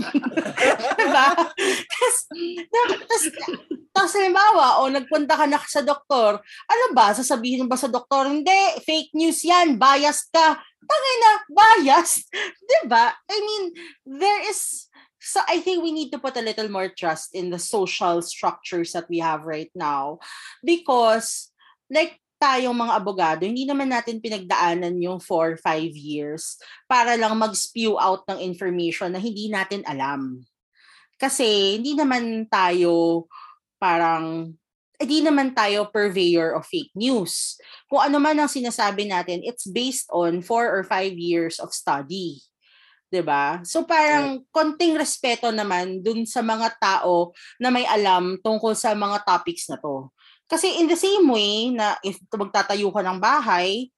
[0.99, 1.27] Diba?
[1.39, 2.17] Tapos,
[2.73, 3.23] tapos,
[3.95, 8.79] tapos halimbawa, o nagpunta ka na sa doktor, ano ba, sasabihin ba sa doktor, hindi,
[8.83, 10.59] fake news yan, biased ka.
[10.89, 12.31] Tangay na, biased.
[12.63, 13.11] Diba?
[13.11, 13.65] I mean,
[14.07, 14.88] there is,
[15.21, 18.93] so I think we need to put a little more trust in the social structures
[18.95, 20.19] that we have right now.
[20.63, 21.51] Because,
[21.91, 26.57] like, tayong mga abogado, hindi naman natin pinagdaanan yung 4 5 years
[26.87, 30.39] para lang mag-spew out ng information na hindi natin alam.
[31.19, 33.27] Kasi hindi naman tayo
[33.83, 34.55] parang
[34.99, 37.55] hindi naman tayo purveyor of fake news.
[37.87, 42.43] Kung ano man ang sinasabi natin, it's based on 4 or 5 years of study.
[43.09, 43.65] 'Di ba?
[43.65, 49.25] So parang konting respeto naman dun sa mga tao na may alam tungkol sa mga
[49.25, 50.13] topics na to.
[50.49, 53.89] Kasi in the same way na if magtatayo ka ng bahay,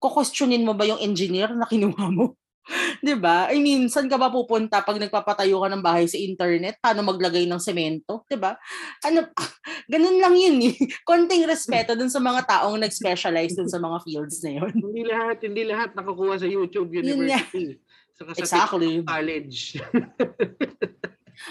[0.00, 2.36] kukwestiyonin mo ba yung engineer na kinuha mo?
[3.04, 3.48] 'Di ba?
[3.48, 6.76] I mean, saan ka ba pupunta pag nagpapatayo ka ng bahay sa internet?
[6.80, 8.56] Paano maglagay ng semento, 'di ba?
[9.04, 9.32] Ano
[9.92, 10.74] ganun lang 'yun eh.
[11.08, 14.72] Konting respeto dun sa mga taong nag-specialize dun sa mga fields na 'yon.
[14.74, 17.24] hindi lahat, hindi lahat nakukuha sa YouTube Yun.
[17.24, 17.80] University.
[18.18, 19.06] Saka sa Exactly.
[19.06, 19.78] college.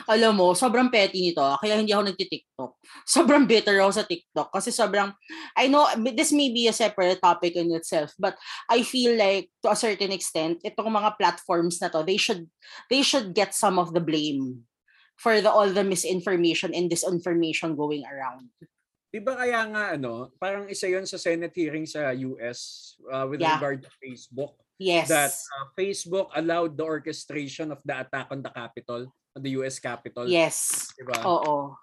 [0.07, 1.41] Alam mo, sobrang petty nito.
[1.59, 2.71] Kaya hindi ako nagti-TikTok.
[3.17, 4.49] Sobrang bitter ako sa TikTok.
[4.51, 5.11] Kasi sobrang,
[5.55, 8.35] I know, this may be a separate topic in itself, but
[8.67, 12.47] I feel like, to a certain extent, itong mga platforms na to, they should,
[12.91, 14.67] they should get some of the blame
[15.17, 18.53] for the all the misinformation and disinformation going around.
[19.09, 23.41] Di ba kaya nga ano, parang isa yon sa Senate hearing sa US uh, with
[23.41, 23.57] Yeah.
[23.57, 25.09] regard to Facebook Yes.
[25.09, 29.77] that uh, Facebook allowed the orchestration of the attack on the Capitol, on the US
[29.77, 30.25] Capitol.
[30.25, 30.89] yes.
[30.97, 31.21] Di ba?
[31.21, 31.77] Oo.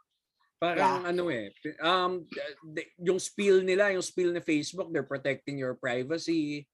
[0.59, 2.27] Parang ano eh, um,
[2.67, 6.67] the- yung spiel nila, yung spiel ni Facebook, they're protecting your privacy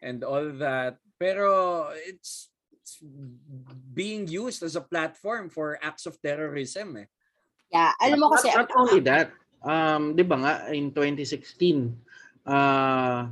[0.00, 0.96] and all that.
[1.20, 3.02] Pero it's, it's
[3.92, 7.08] being used as a platform for acts of terrorism eh.
[7.68, 7.92] Yeah.
[8.00, 9.32] Alam mo kasi, not, not only that,
[9.64, 11.92] um, di ba nga, in 2016,
[12.46, 13.26] uh,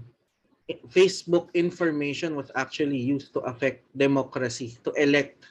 [0.91, 5.47] Facebook information was actually used to affect democracy, to elect.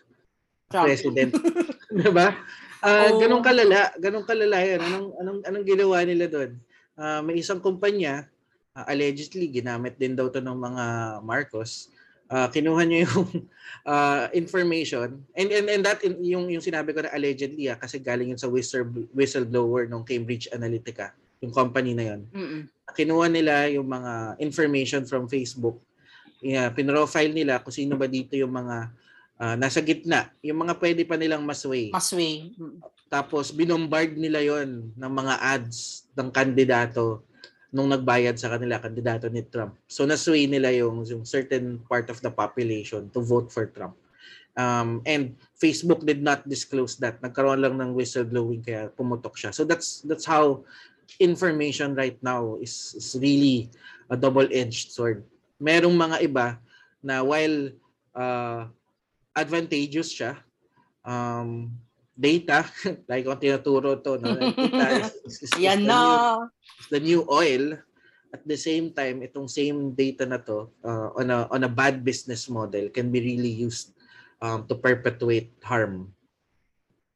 [0.70, 1.34] President.
[1.90, 2.38] di ba?
[2.80, 3.20] Ah, Oo.
[3.20, 4.80] ganun kalala, ganun kalala 'yan.
[4.80, 6.52] Anong anong anong ginawa nila doon?
[6.96, 8.30] Ah, may isang kumpanya
[8.72, 10.84] ah, allegedly ginamit din daw 'to ng mga
[11.26, 11.92] Marcos.
[12.30, 13.28] Ah, kinuha niya yung
[13.90, 18.00] ah, information and and and that in- yung yung sinabi ko na allegedly ah, kasi
[18.00, 21.12] galing yun sa whistle, whistleblower ng Cambridge Analytica,
[21.42, 22.22] yung company na yun.
[22.32, 22.62] Mm-mm.
[22.96, 25.82] Kinuha nila yung mga information from Facebook.
[26.40, 28.88] Yeah, pinrofile nila kung sino ba dito yung mga
[29.40, 31.90] ah, nasa gitna, yung mga pwede pa nilang masway.
[31.90, 32.52] Masway.
[33.10, 37.26] Tapos binombard nila yon ng mga ads ng kandidato
[37.74, 39.78] nung nagbayad sa kanila, kandidato ni Trump.
[39.90, 43.98] So nasway nila yung, yung certain part of the population to vote for Trump.
[44.60, 47.22] Um, and Facebook did not disclose that.
[47.24, 49.56] Nagkaroon lang ng whistleblowing kaya pumutok siya.
[49.56, 50.68] So that's that's how
[51.22, 53.72] information right now is, is really
[54.12, 55.24] a double-edged sword.
[55.62, 56.48] Merong mga iba
[57.00, 57.72] na while
[58.18, 58.68] uh,
[59.40, 60.38] advantageous siya,
[61.08, 61.72] um,
[62.20, 62.68] data,
[63.10, 64.36] like kung tinuturo to, no?
[64.36, 66.48] data is, is, is, Yan the new- na.
[66.80, 67.80] is the new oil.
[68.30, 72.06] At the same time, itong same data na to uh, on a on a bad
[72.06, 73.98] business model can be really used
[74.38, 76.14] um, to perpetuate harm.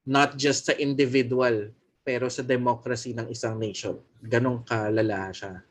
[0.10, 1.70] Not just sa individual,
[2.02, 4.02] pero sa democracy ng isang nation.
[4.26, 5.62] Ganong kalala siya.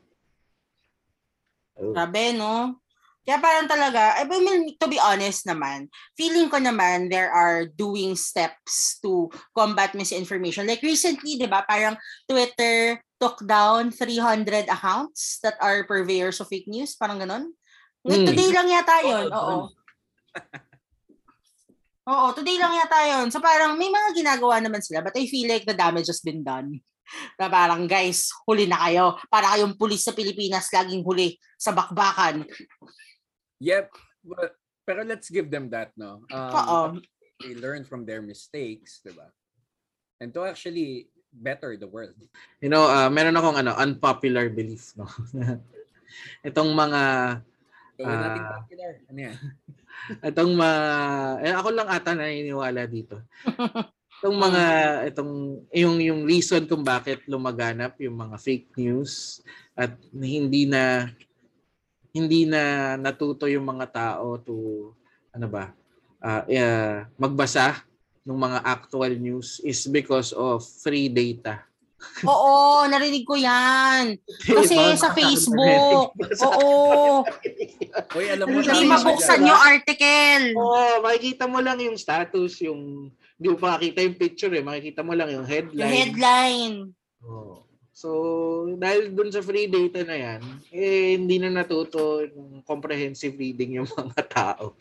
[1.75, 1.91] Oh.
[1.91, 2.79] Grabe, no?
[3.23, 5.87] Kaya parang talaga, I mean, to be honest naman,
[6.19, 10.67] feeling ko naman there are doing steps to combat misinformation.
[10.67, 11.95] Like recently, di ba, parang
[12.27, 16.99] Twitter took down 300 accounts that are purveyors of fake news.
[16.99, 17.55] Parang ganon.
[18.03, 18.27] Hmm.
[18.27, 19.31] Today lang yata yun.
[19.31, 19.71] Oo, Oo.
[22.11, 23.31] Oo, today lang yata yun.
[23.31, 26.43] So parang may mga ginagawa naman sila but I feel like the damage has been
[26.43, 26.83] done.
[27.39, 29.15] Na parang guys, huli na kayo.
[29.31, 32.43] Para kayong pulis sa Pilipinas laging huli sa bakbakan.
[33.59, 33.93] Yep.
[34.23, 34.55] But,
[34.87, 36.23] pero let's give them that, no?
[36.31, 36.79] Um, Oo.
[37.43, 39.27] They learn from their mistakes, di ba?
[40.21, 42.15] And to actually better the world.
[42.61, 45.09] You know, uh, meron akong ano, unpopular belief, no?
[46.47, 47.01] Itong mga
[47.93, 48.91] So, uh, natin popular.
[49.05, 49.37] Ano yan?
[50.33, 50.81] itong mga
[51.45, 53.21] eh, ako lang ata naniniwala dito.
[54.23, 54.63] Itong mga
[55.11, 55.33] itong
[55.75, 59.43] yung yung reason kung bakit lumaganap yung mga fake news
[59.75, 61.11] at hindi na
[62.13, 64.93] hindi na natuto yung mga tao to
[65.33, 65.73] ano ba
[66.23, 67.83] ah, eh, magbasa
[68.23, 71.67] ng mga actual news is because of free data.
[72.27, 74.15] Oo, narinig ko yan.
[74.27, 76.15] Kasi sa Facebook.
[76.47, 77.23] Oo.
[78.15, 80.43] Uy, alam mo, Hindi mabuksan yung article.
[80.55, 85.03] Oo, makikita mo lang yung status, yung hindi mo pa makita yung picture eh, makikita
[85.03, 85.83] mo lang yung headline.
[85.83, 86.75] Yung headline.
[87.23, 87.63] Oo.
[87.93, 88.09] So,
[88.73, 90.41] dahil dun sa free data na yan,
[90.73, 94.73] eh, hindi na natuto ng comprehensive reading yung mga tao.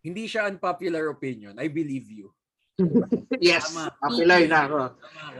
[0.00, 1.56] Hindi siya unpopular opinion.
[1.56, 2.28] I believe you.
[3.40, 3.92] Yes, Tama.
[4.00, 4.78] popular na ako.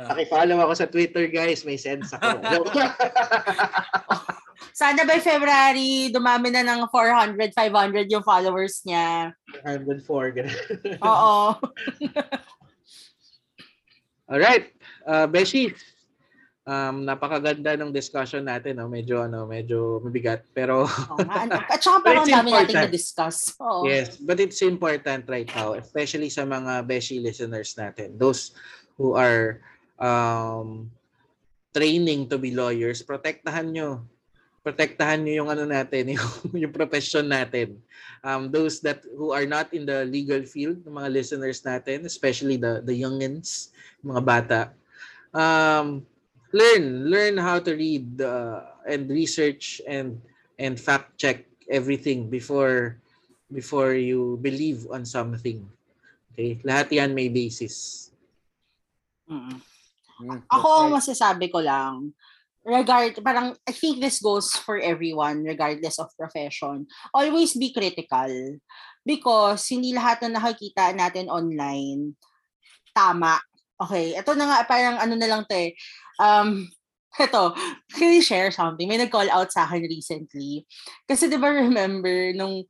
[0.08, 1.64] Pakipollow ako sa Twitter, guys.
[1.64, 2.64] May sense ako.
[4.80, 9.36] Sana by February, dumami na ng 400, 500 yung followers niya.
[9.64, 10.36] 104.
[10.36, 10.56] ganun.
[11.04, 11.60] Oo.
[14.30, 14.70] Alright.
[15.02, 15.74] Uh, Beshi,
[16.62, 18.78] um, napakaganda ng discussion natin.
[18.78, 18.86] No?
[18.86, 20.46] Medyo, ano, medyo mabigat.
[20.54, 21.58] Pero nga, ano.
[21.66, 22.86] At saka parang dami important.
[22.86, 23.58] na-discuss.
[23.58, 23.90] Oo.
[23.90, 28.14] Yes, but it's important right now, especially sa mga Beshi listeners natin.
[28.14, 28.54] Those
[28.94, 29.58] who are
[29.98, 30.94] um,
[31.74, 34.06] training to be lawyers, protektahan nyo.
[34.70, 37.82] Protektahan nyo yung ano natin, yung, yung profession natin.
[38.22, 42.54] Um, those that who are not in the legal field, ng mga listeners natin, especially
[42.54, 43.74] the the youngins,
[44.06, 44.60] mga bata,
[45.34, 46.06] um,
[46.54, 50.22] learn learn how to read uh, and research and
[50.62, 52.94] and fact check everything before
[53.50, 55.66] before you believe on something.
[56.30, 56.62] Okay?
[56.62, 58.08] Lahat 'yan may basis.
[59.26, 59.58] Mm.
[60.52, 62.12] Ako, ang masasabi ko lang,
[62.70, 66.86] regard, parang, I think this goes for everyone, regardless of profession.
[67.12, 68.30] Always be critical.
[69.04, 72.14] Because, hindi lahat na nakikita natin online,
[72.94, 73.40] tama.
[73.80, 75.72] Okay, ito na nga, parang ano na lang to eh.
[76.20, 76.68] Um,
[77.18, 77.56] ito,
[77.96, 78.86] can I share something?
[78.86, 80.62] May nag-call out sa akin recently.
[81.08, 82.62] Kasi di ba remember, nung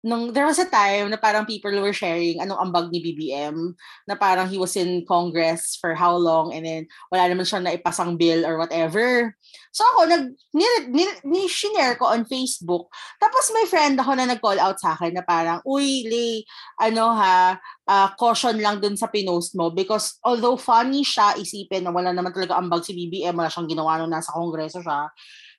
[0.00, 3.76] nung there was a time na parang people were sharing anong ambag ni BBM
[4.08, 6.82] na parang he was in Congress for how long and then
[7.12, 9.36] wala naman siya na ipasang bill or whatever.
[9.70, 11.46] So ako, nag, ni, ni, ni,
[11.94, 12.90] ko on Facebook.
[13.22, 16.42] Tapos may friend ako na nag-call out sa akin na parang, uy, Lay,
[16.82, 17.54] ano ha,
[17.86, 22.34] ah, caution lang dun sa pinost mo because although funny siya isipin na wala naman
[22.34, 25.12] talaga ambag si BBM, wala siyang ginawa nung nasa kongreso siya,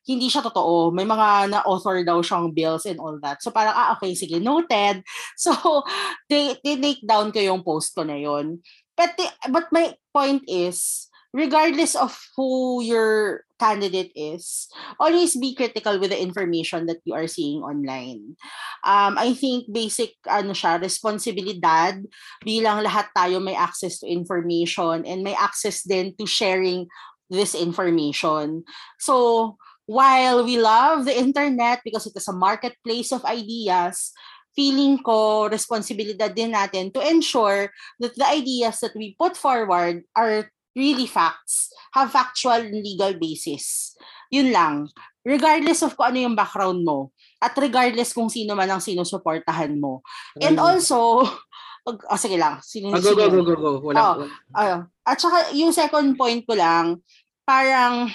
[0.08, 0.90] hindi siya totoo.
[0.90, 3.42] May mga na-author daw siyang bills and all that.
[3.42, 5.04] So parang, ah, okay, sige, noted.
[5.42, 5.84] So,
[6.30, 8.62] they, they take down ko yung post ko na yun.
[8.94, 14.68] But, the, but my point is, regardless of who your candidate is,
[15.00, 18.36] always be critical with the information that you are seeing online.
[18.84, 22.02] Um, I think basic ano siya, responsibilidad
[22.44, 26.90] bilang lahat tayo may access to information and may access din to sharing
[27.32, 28.68] this information.
[29.00, 29.56] So,
[29.92, 34.16] while we love the internet because it is a marketplace of ideas,
[34.56, 37.68] feeling ko responsibilidad din natin to ensure
[38.00, 40.48] that the ideas that we put forward are
[40.80, 43.92] really facts, have factual and legal basis.
[44.32, 44.88] Yun lang.
[45.28, 47.12] Regardless of kung ano yung background mo,
[47.44, 50.00] at regardless kung sino man ang sinusuportahan mo.
[50.40, 51.28] And also,
[51.88, 52.64] oh, sige lang.
[52.64, 53.72] Sino, Ah, go, go, go, go, go.
[53.92, 54.16] Wala, Oh.
[54.24, 54.32] wala.
[54.56, 54.80] Ayun.
[55.04, 57.04] At saka yung second point ko lang,
[57.44, 58.08] parang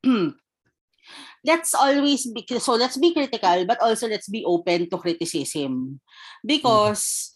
[1.44, 6.00] let's always be so let's be critical but also let's be open to criticism
[6.44, 7.32] because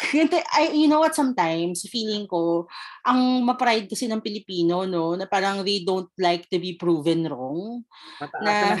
[0.00, 2.64] I, you know what sometimes feeling ko
[3.04, 7.84] ang ma-pride kasi ng Pilipino no na parang they don't like to be proven wrong
[8.16, 8.80] Mataas na-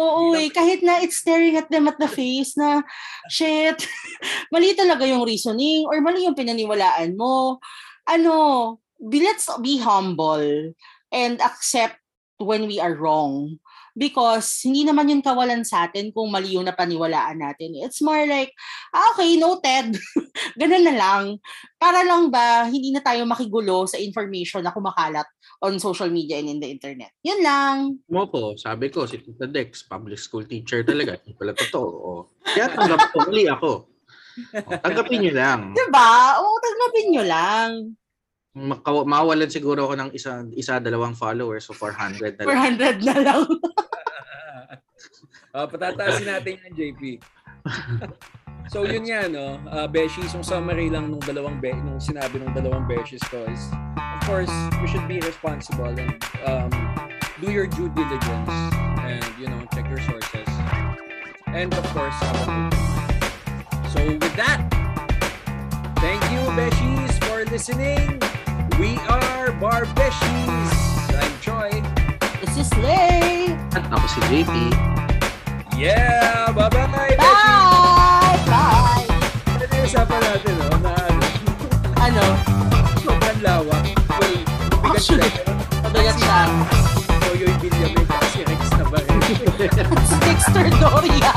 [0.00, 2.84] Oo eh, kahit na it's staring at them at the face na,
[3.28, 3.84] shit,
[4.52, 7.58] mali talaga yung reasoning or mali yung pinaniwalaan mo.
[8.06, 10.72] Ano, be, let's be humble
[11.10, 11.98] and accept
[12.40, 13.60] when we are wrong.
[13.94, 17.74] Because hindi naman yun kawalan sa atin kung mali yung napaniwalaan natin.
[17.80, 18.54] It's more like,
[18.94, 19.98] ah, okay, noted.
[20.60, 21.22] Ganun na lang.
[21.76, 25.26] Para lang ba, hindi na tayo makigulo sa information na kumakalat
[25.60, 27.12] on social media and in the internet.
[27.20, 27.76] Yun lang.
[28.08, 31.20] mo po, sabi ko, si Tita Dex, public school teacher talaga.
[31.20, 31.88] Hindi pala totoo.
[31.88, 32.10] O,
[32.42, 33.70] kaya tanggap ko, mali ako.
[34.56, 35.60] O, tanggapin niyo lang.
[35.76, 36.40] Diba?
[36.40, 37.70] Oo, tanggapin nyo lang.
[38.50, 42.74] Makaw- mawalan siguro ako ng isa, isa dalawang followers so 400 na lang.
[42.82, 43.42] 400 na lang.
[45.54, 47.02] Uh, patataasin natin yan, JP.
[48.66, 52.50] so yun nga no, uh, Beshies, yung summary lang nung dalawang be nung sinabi nung
[52.50, 53.62] dalawang Beshies ko is
[53.94, 56.70] of course, we should be responsible and um,
[57.38, 58.50] do your due diligence
[59.06, 60.48] and you know, check your sources.
[61.46, 62.74] And of course, good
[63.94, 64.66] So with that,
[66.02, 68.29] thank you Beshies for listening.
[68.80, 70.72] We are Barbeshies!
[71.12, 71.68] I'm Choi.
[72.40, 73.52] This is Lay!
[73.76, 74.72] At ako si JP.
[75.76, 76.48] Yeah!
[76.56, 77.12] Bye-bye, Bye!
[77.20, 78.40] Beshies!
[78.48, 79.04] Bye!
[79.52, 80.68] Ano yung usapan natin, no?
[80.80, 81.28] Na ano?
[82.00, 82.24] ano?
[83.04, 83.84] Sobrang lawa.
[84.16, 84.36] Well,
[84.80, 85.28] bigat siya.
[85.84, 86.38] Pabigat siya.
[87.04, 88.96] So, yung bilya may kasi Rex na ba
[90.08, 91.32] si Dexter Doria!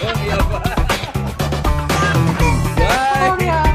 [0.00, 0.60] Doria ba?
[2.80, 3.36] Bye!
[3.36, 3.67] Doria!